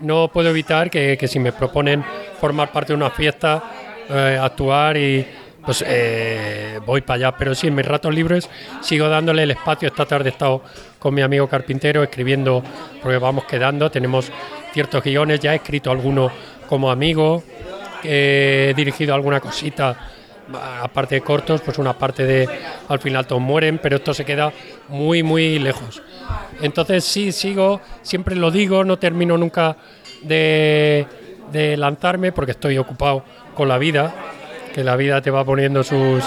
No 0.00 0.28
puedo 0.28 0.50
evitar 0.50 0.90
que, 0.90 1.16
que 1.18 1.28
si 1.28 1.38
me 1.38 1.52
proponen 1.52 2.04
formar 2.40 2.70
parte 2.70 2.92
de 2.92 2.96
una 2.96 3.10
fiesta, 3.10 3.62
eh, 4.08 4.38
actuar 4.40 4.96
y 4.96 5.26
pues 5.64 5.84
eh, 5.86 6.78
voy 6.86 7.00
para 7.00 7.16
allá. 7.16 7.36
Pero 7.36 7.54
sí, 7.54 7.66
en 7.66 7.74
mis 7.74 7.84
ratos 7.84 8.14
libres 8.14 8.48
sigo 8.80 9.08
dándole 9.08 9.42
el 9.42 9.50
espacio. 9.50 9.88
Esta 9.88 10.06
tarde 10.06 10.30
he 10.30 10.32
estado 10.32 10.62
con 10.98 11.14
mi 11.14 11.22
amigo 11.22 11.48
carpintero 11.48 12.02
escribiendo, 12.02 12.62
porque 13.02 13.18
vamos 13.18 13.44
quedando, 13.44 13.90
tenemos 13.90 14.30
ciertos 14.72 15.02
guiones, 15.02 15.40
ya 15.40 15.52
he 15.52 15.56
escrito 15.56 15.90
alguno 15.90 16.30
como 16.68 16.90
amigo, 16.90 17.42
he 18.02 18.74
dirigido 18.76 19.14
alguna 19.14 19.40
cosita, 19.40 19.96
aparte 20.82 21.16
de 21.16 21.20
cortos, 21.20 21.60
pues 21.60 21.78
una 21.78 21.92
parte 21.92 22.24
de 22.24 22.48
al 22.88 22.98
final 22.98 23.26
todos 23.26 23.42
mueren, 23.42 23.78
pero 23.78 23.96
esto 23.96 24.14
se 24.14 24.24
queda 24.24 24.52
muy, 24.88 25.22
muy 25.22 25.58
lejos. 25.58 26.02
Entonces 26.60 27.04
sí, 27.04 27.32
sigo, 27.32 27.80
siempre 28.02 28.36
lo 28.36 28.50
digo, 28.50 28.84
no 28.84 28.98
termino 28.98 29.36
nunca 29.36 29.76
de, 30.22 31.06
de 31.52 31.76
lanzarme 31.76 32.32
porque 32.32 32.52
estoy 32.52 32.78
ocupado 32.78 33.24
con 33.54 33.68
la 33.68 33.78
vida, 33.78 34.14
que 34.74 34.84
la 34.84 34.96
vida 34.96 35.20
te 35.20 35.30
va 35.30 35.44
poniendo 35.44 35.82
sus, 35.82 36.24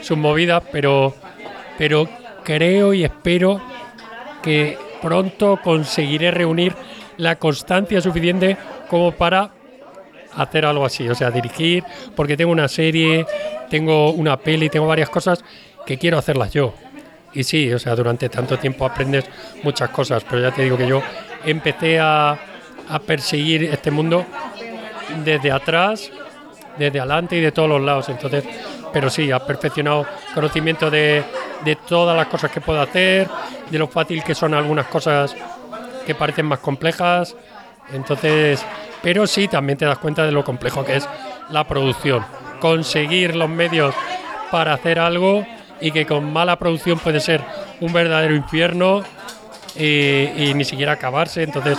sus 0.00 0.16
movidas, 0.16 0.62
pero, 0.72 1.14
pero 1.78 2.08
creo 2.44 2.92
y 2.92 3.04
espero 3.04 3.60
que 4.42 4.76
pronto 5.00 5.58
conseguiré 5.62 6.30
reunir 6.30 6.74
la 7.16 7.36
constancia 7.36 8.00
suficiente 8.00 8.56
como 8.88 9.12
para 9.12 9.50
hacer 10.36 10.64
algo 10.64 10.84
así, 10.84 11.08
o 11.08 11.14
sea, 11.14 11.30
dirigir, 11.30 11.84
porque 12.16 12.36
tengo 12.36 12.52
una 12.52 12.68
serie, 12.68 13.26
tengo 13.68 14.10
una 14.12 14.36
peli, 14.36 14.68
tengo 14.68 14.86
varias 14.86 15.10
cosas 15.10 15.44
que 15.86 15.98
quiero 15.98 16.18
hacerlas 16.18 16.52
yo. 16.52 16.74
Y 17.32 17.44
sí, 17.44 17.72
o 17.72 17.78
sea, 17.78 17.94
durante 17.94 18.28
tanto 18.28 18.58
tiempo 18.58 18.84
aprendes 18.84 19.24
muchas 19.62 19.90
cosas, 19.90 20.24
pero 20.28 20.42
ya 20.42 20.50
te 20.50 20.62
digo 20.62 20.76
que 20.76 20.86
yo 20.86 21.02
empecé 21.44 21.98
a, 21.98 22.32
a 22.88 22.98
perseguir 22.98 23.64
este 23.64 23.90
mundo 23.90 24.26
desde 25.24 25.50
atrás 25.50 26.10
desde 26.78 27.00
adelante 27.00 27.36
y 27.36 27.40
de 27.40 27.52
todos 27.52 27.68
los 27.68 27.80
lados. 27.80 28.08
Entonces, 28.08 28.44
pero 28.92 29.10
sí, 29.10 29.30
ha 29.30 29.40
perfeccionado 29.40 30.06
conocimiento 30.34 30.90
de, 30.90 31.24
de 31.64 31.76
todas 31.76 32.16
las 32.16 32.26
cosas 32.26 32.50
que 32.50 32.60
puedo 32.60 32.80
hacer, 32.80 33.28
de 33.70 33.78
lo 33.78 33.88
fácil 33.88 34.22
que 34.22 34.34
son 34.34 34.54
algunas 34.54 34.86
cosas 34.86 35.34
que 36.06 36.14
parecen 36.14 36.46
más 36.46 36.58
complejas. 36.58 37.34
Entonces, 37.92 38.64
pero 39.02 39.26
sí, 39.26 39.48
también 39.48 39.78
te 39.78 39.84
das 39.84 39.98
cuenta 39.98 40.24
de 40.24 40.32
lo 40.32 40.44
complejo 40.44 40.84
que 40.84 40.96
es 40.96 41.08
la 41.50 41.66
producción. 41.66 42.24
Conseguir 42.60 43.34
los 43.34 43.48
medios 43.48 43.94
para 44.50 44.74
hacer 44.74 44.98
algo 44.98 45.44
y 45.82 45.90
que 45.90 46.06
con 46.06 46.32
mala 46.32 46.58
producción 46.58 46.98
puede 46.98 47.20
ser 47.20 47.42
un 47.80 47.92
verdadero 47.92 48.34
infierno 48.34 49.02
y, 49.76 50.52
ni 50.54 50.64
siquiera 50.64 50.92
acabarse. 50.92 51.42
Entonces, 51.42 51.78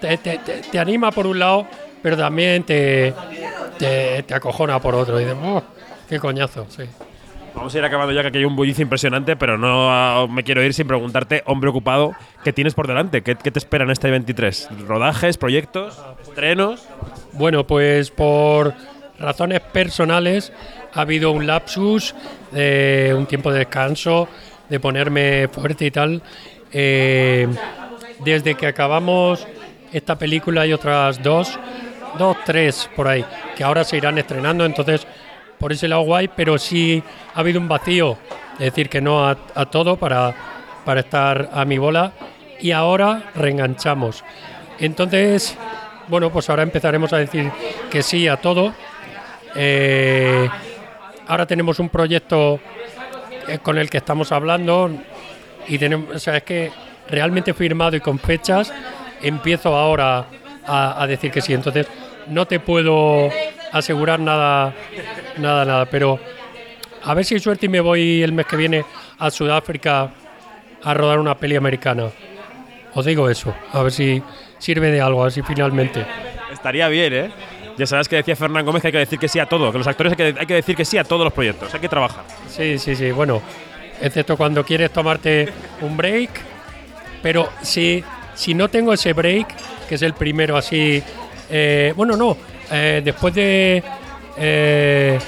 te, 0.00 0.16
te 0.18 0.78
anima 0.78 1.12
por 1.12 1.26
un 1.26 1.38
lado, 1.38 1.66
pero 2.02 2.16
también 2.16 2.64
te, 2.64 3.14
te, 3.78 4.34
acojona 4.34 4.80
por 4.80 4.94
otro. 4.94 5.20
Y 5.20 5.24
dices, 5.24 5.38
oh, 5.42 5.62
qué 6.08 6.18
coñazo, 6.18 6.66
sí. 6.68 6.84
Vamos 7.54 7.74
a 7.74 7.78
ir 7.78 7.84
acabando 7.84 8.12
ya 8.12 8.30
que 8.30 8.36
hay 8.36 8.44
un 8.44 8.54
bullicio 8.54 8.82
impresionante, 8.82 9.34
pero 9.34 9.56
no 9.56 9.90
ah, 9.90 10.26
me 10.28 10.44
quiero 10.44 10.62
ir 10.62 10.74
sin 10.74 10.86
preguntarte, 10.86 11.42
hombre 11.46 11.70
ocupado, 11.70 12.12
¿qué 12.44 12.52
tienes 12.52 12.74
por 12.74 12.86
delante? 12.86 13.22
¿Qué, 13.22 13.34
te 13.34 13.58
espera 13.58 13.84
en 13.84 13.90
este 13.90 14.10
23? 14.10 14.68
¿Rodajes, 14.86 15.38
proyectos, 15.38 15.98
estrenos? 16.22 16.86
Bueno, 17.32 17.66
pues 17.66 18.10
por 18.10 18.74
razones 19.18 19.60
personales 19.60 20.52
ha 20.92 21.00
habido 21.00 21.30
un 21.30 21.46
lapsus 21.46 22.14
de 22.52 23.14
un 23.16 23.26
tiempo 23.26 23.52
de 23.52 23.60
descanso, 23.60 24.28
de 24.68 24.80
ponerme 24.80 25.48
fuerte 25.48 25.86
y 25.86 25.90
tal. 25.90 26.22
Eh, 26.72 27.48
desde 28.24 28.54
que 28.54 28.66
acabamos 28.66 29.46
esta 29.92 30.16
película 30.16 30.66
y 30.66 30.72
otras 30.72 31.22
dos, 31.22 31.58
dos, 32.18 32.36
tres 32.44 32.90
por 32.96 33.08
ahí, 33.08 33.24
que 33.56 33.64
ahora 33.64 33.84
se 33.84 33.96
irán 33.96 34.18
estrenando, 34.18 34.64
entonces 34.64 35.06
por 35.58 35.72
ese 35.72 35.88
lado 35.88 36.02
guay, 36.02 36.28
pero 36.28 36.58
sí 36.58 37.02
ha 37.34 37.40
habido 37.40 37.60
un 37.60 37.68
vacío, 37.68 38.18
es 38.54 38.58
decir, 38.58 38.88
que 38.88 39.00
no 39.00 39.26
a, 39.26 39.36
todo 39.70 39.96
para, 39.96 40.34
para 40.84 41.00
estar 41.00 41.50
a 41.52 41.64
mi 41.64 41.78
bola 41.78 42.12
y 42.60 42.72
ahora 42.72 43.30
reenganchamos. 43.34 44.24
Entonces, 44.78 45.56
bueno, 46.08 46.30
pues 46.30 46.48
ahora 46.50 46.62
empezaremos 46.62 47.12
a 47.12 47.18
decir 47.18 47.50
que 47.90 48.02
sí 48.02 48.28
a 48.28 48.36
todo. 48.36 48.74
Eh, 49.54 50.48
ahora 51.26 51.46
tenemos 51.46 51.78
un 51.78 51.88
proyecto 51.88 52.60
eh, 53.48 53.58
con 53.58 53.78
el 53.78 53.90
que 53.90 53.98
estamos 53.98 54.32
hablando 54.32 54.90
y 55.68 55.78
tenemos, 55.78 56.14
o 56.14 56.18
sea, 56.18 56.36
es 56.36 56.42
que 56.42 56.70
realmente 57.08 57.54
firmado 57.54 57.96
y 57.96 58.00
con 58.00 58.18
fechas 58.18 58.72
empiezo 59.22 59.76
ahora 59.76 60.26
a, 60.66 61.02
a 61.02 61.06
decir 61.06 61.30
que 61.30 61.40
sí. 61.40 61.52
Entonces, 61.54 61.86
no 62.28 62.46
te 62.46 62.60
puedo 62.60 63.30
asegurar 63.72 64.20
nada, 64.20 64.74
nada, 65.38 65.64
nada, 65.64 65.86
pero 65.86 66.18
a 67.04 67.14
ver 67.14 67.24
si 67.24 67.34
hay 67.34 67.40
suerte 67.40 67.66
y 67.66 67.68
me 67.68 67.80
voy 67.80 68.22
el 68.22 68.32
mes 68.32 68.46
que 68.46 68.56
viene 68.56 68.84
a 69.18 69.30
Sudáfrica 69.30 70.10
a 70.82 70.94
rodar 70.94 71.18
una 71.18 71.36
peli 71.36 71.56
americana. 71.56 72.10
Os 72.94 73.04
digo 73.04 73.28
eso, 73.28 73.54
a 73.72 73.82
ver 73.82 73.92
si 73.92 74.22
sirve 74.58 74.90
de 74.90 75.00
algo, 75.00 75.24
así 75.24 75.42
finalmente. 75.42 76.04
Estaría 76.52 76.88
bien, 76.88 77.12
¿eh? 77.12 77.30
Ya 77.76 77.86
sabes 77.86 78.08
que 78.08 78.16
decía 78.16 78.36
Fernán 78.36 78.64
Gómez 78.64 78.82
que 78.82 78.88
hay 78.88 78.92
que 78.92 78.98
decir 78.98 79.18
que 79.18 79.28
sí 79.28 79.38
a 79.38 79.46
todo, 79.46 79.70
que 79.70 79.78
los 79.78 79.86
actores 79.86 80.12
hay 80.12 80.16
que, 80.16 80.40
hay 80.40 80.46
que 80.46 80.54
decir 80.54 80.76
que 80.76 80.84
sí 80.84 80.96
a 80.98 81.04
todos 81.04 81.24
los 81.24 81.32
proyectos, 81.32 81.72
hay 81.74 81.80
que 81.80 81.88
trabajar. 81.88 82.24
Sí, 82.48 82.78
sí, 82.78 82.96
sí, 82.96 83.10
bueno, 83.10 83.42
excepto 84.00 84.36
cuando 84.36 84.64
quieres 84.64 84.90
tomarte 84.90 85.52
un 85.82 85.96
break, 85.96 86.30
pero 87.22 87.50
si, 87.62 88.02
si 88.34 88.54
no 88.54 88.68
tengo 88.68 88.92
ese 88.92 89.12
break, 89.12 89.48
que 89.88 89.96
es 89.96 90.02
el 90.02 90.14
primero 90.14 90.56
así 90.56 91.02
eh, 91.50 91.92
bueno, 91.96 92.16
no. 92.16 92.36
Eh, 92.70 93.02
después 93.04 93.34
de. 93.34 93.82
Eh, 94.36 95.18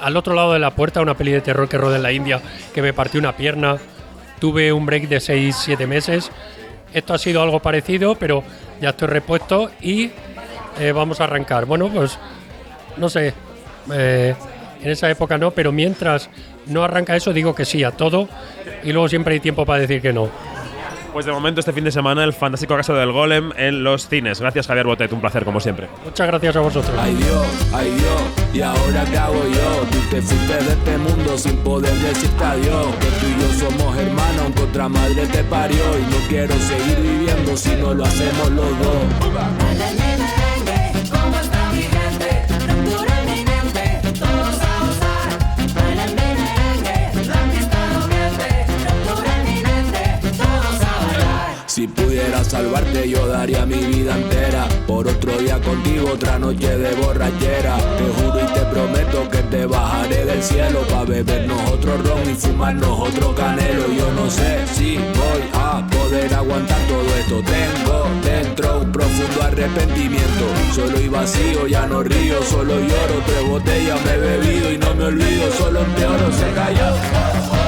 al 0.00 0.16
otro 0.16 0.34
lado 0.34 0.52
de 0.52 0.58
la 0.58 0.72
puerta, 0.72 1.00
una 1.00 1.14
peli 1.14 1.32
de 1.32 1.40
terror 1.40 1.68
que 1.68 1.78
rodea 1.78 1.96
en 1.96 2.02
la 2.02 2.12
India, 2.12 2.40
que 2.74 2.82
me 2.82 2.92
partió 2.92 3.20
una 3.20 3.36
pierna. 3.36 3.78
Tuve 4.40 4.72
un 4.72 4.84
break 4.84 5.08
de 5.08 5.18
6-7 5.18 5.86
meses. 5.86 6.30
Esto 6.92 7.14
ha 7.14 7.18
sido 7.18 7.42
algo 7.42 7.60
parecido, 7.60 8.16
pero 8.16 8.42
ya 8.80 8.90
estoy 8.90 9.08
repuesto 9.08 9.70
y 9.80 10.10
vamos 10.94 11.20
a 11.20 11.24
arrancar. 11.24 11.66
Bueno, 11.66 11.88
pues 11.88 12.18
no 12.96 13.08
sé. 13.08 13.34
en 13.90 14.36
esa 14.90 15.10
época 15.10 15.38
no, 15.38 15.50
pero 15.50 15.72
mientras 15.72 16.30
no 16.66 16.82
arranca 16.82 17.16
eso, 17.16 17.32
digo 17.32 17.54
que 17.54 17.64
sí 17.64 17.84
a 17.84 17.90
todo 17.92 18.28
y 18.82 18.92
luego 18.92 19.08
siempre 19.08 19.34
hay 19.34 19.40
tiempo 19.40 19.64
para 19.64 19.80
decir 19.80 20.00
que 20.00 20.12
no. 20.12 20.28
Pues 21.12 21.26
de 21.26 21.32
momento 21.32 21.60
este 21.60 21.74
fin 21.74 21.84
de 21.84 21.92
semana 21.92 22.24
el 22.24 22.32
fantástico 22.32 22.74
caso 22.74 22.94
del 22.94 23.12
golem 23.12 23.52
en 23.56 23.84
los 23.84 24.08
cines. 24.08 24.40
Gracias 24.40 24.66
Javier 24.66 24.86
Botet, 24.86 25.12
un 25.12 25.20
placer 25.20 25.44
como 25.44 25.60
siempre. 25.60 25.88
Muchas 26.04 26.26
gracias 26.26 26.56
a 26.56 26.60
vosotros. 26.60 26.96
Ay 26.98 27.14
Dios, 27.14 27.46
ay 27.74 27.90
Dios, 27.90 28.22
y 28.54 28.62
ahora 28.62 29.04
qué 29.10 29.18
hago 29.18 29.34
yo. 29.34 29.61
Te 30.12 30.20
fuiste 30.20 30.52
de 30.52 30.72
este 30.72 30.98
mundo 30.98 31.38
sin 31.38 31.56
poder 31.64 31.94
decirte 31.94 32.44
adiós. 32.44 32.94
Que 33.00 33.06
tú 33.06 33.26
y 33.28 33.40
yo 33.40 33.66
somos 33.70 33.96
hermanos, 33.96 34.42
aunque 34.44 34.62
otra 34.64 34.86
madre 34.86 35.26
te 35.26 35.42
parió. 35.44 35.98
Y 35.98 36.02
no 36.02 36.18
quiero 36.28 36.54
seguir 36.58 37.00
viviendo 37.00 37.56
si 37.56 37.70
no 37.76 37.94
lo 37.94 38.04
hacemos 38.04 38.50
los 38.50 38.78
dos. 38.78 40.02
Pudiera 52.12 52.44
salvarte 52.44 53.08
yo 53.08 53.26
daría 53.26 53.64
mi 53.64 53.86
vida 53.86 54.14
entera. 54.14 54.68
Por 54.86 55.08
otro 55.08 55.32
día 55.38 55.58
contigo, 55.60 56.10
otra 56.12 56.38
noche 56.38 56.76
de 56.76 56.94
borrachera. 56.96 57.78
Te 57.78 58.06
juro 58.16 58.38
y 58.38 58.52
te 58.52 58.60
prometo 58.66 59.30
que 59.30 59.38
te 59.38 59.64
bajaré 59.64 60.26
del 60.26 60.42
cielo 60.42 60.80
Pa' 60.90 61.04
bebernos 61.04 61.58
otro 61.70 61.96
ron 61.96 62.30
y 62.30 62.34
fumarnos 62.34 63.08
otro 63.08 63.34
canelo. 63.34 63.86
Yo 63.96 64.12
no 64.12 64.28
sé 64.30 64.60
si 64.74 64.98
voy 64.98 65.42
a 65.54 65.86
poder 65.86 66.34
aguantar 66.34 66.80
todo 66.86 67.16
esto. 67.18 67.42
Tengo 67.50 68.06
dentro 68.22 68.80
un 68.80 68.92
profundo 68.92 69.42
arrepentimiento. 69.44 70.44
Solo 70.74 71.00
y 71.00 71.08
vacío, 71.08 71.66
ya 71.66 71.86
no 71.86 72.02
río, 72.02 72.42
solo 72.42 72.74
lloro. 72.74 73.16
Tres 73.24 73.48
botellas 73.48 73.98
me 74.04 74.12
he 74.12 74.18
bebido 74.18 74.70
y 74.70 74.76
no 74.76 74.94
me 74.94 75.04
olvido. 75.04 75.50
Solo 75.52 75.80
empeoro, 75.80 76.30
se 76.30 76.52
cayó 76.52 77.61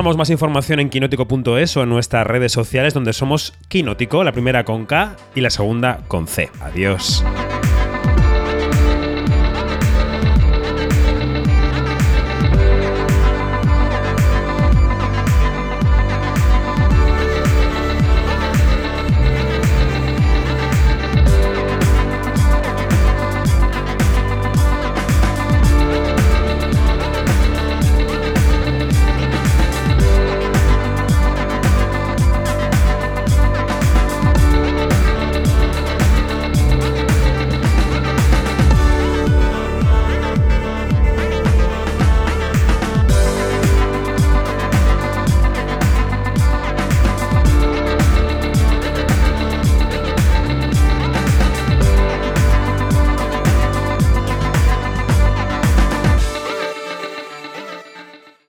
Nos 0.00 0.06
vamos, 0.06 0.16
más 0.16 0.30
información 0.30 0.80
en 0.80 0.88
quinótico.es 0.88 1.76
o 1.76 1.82
en 1.82 1.90
nuestras 1.90 2.26
redes 2.26 2.52
sociales 2.52 2.94
donde 2.94 3.12
somos 3.12 3.52
Quinótico, 3.68 4.24
la 4.24 4.32
primera 4.32 4.64
con 4.64 4.86
K 4.86 5.14
y 5.34 5.42
la 5.42 5.50
segunda 5.50 6.00
con 6.08 6.26
C. 6.26 6.48
Adiós. 6.58 7.22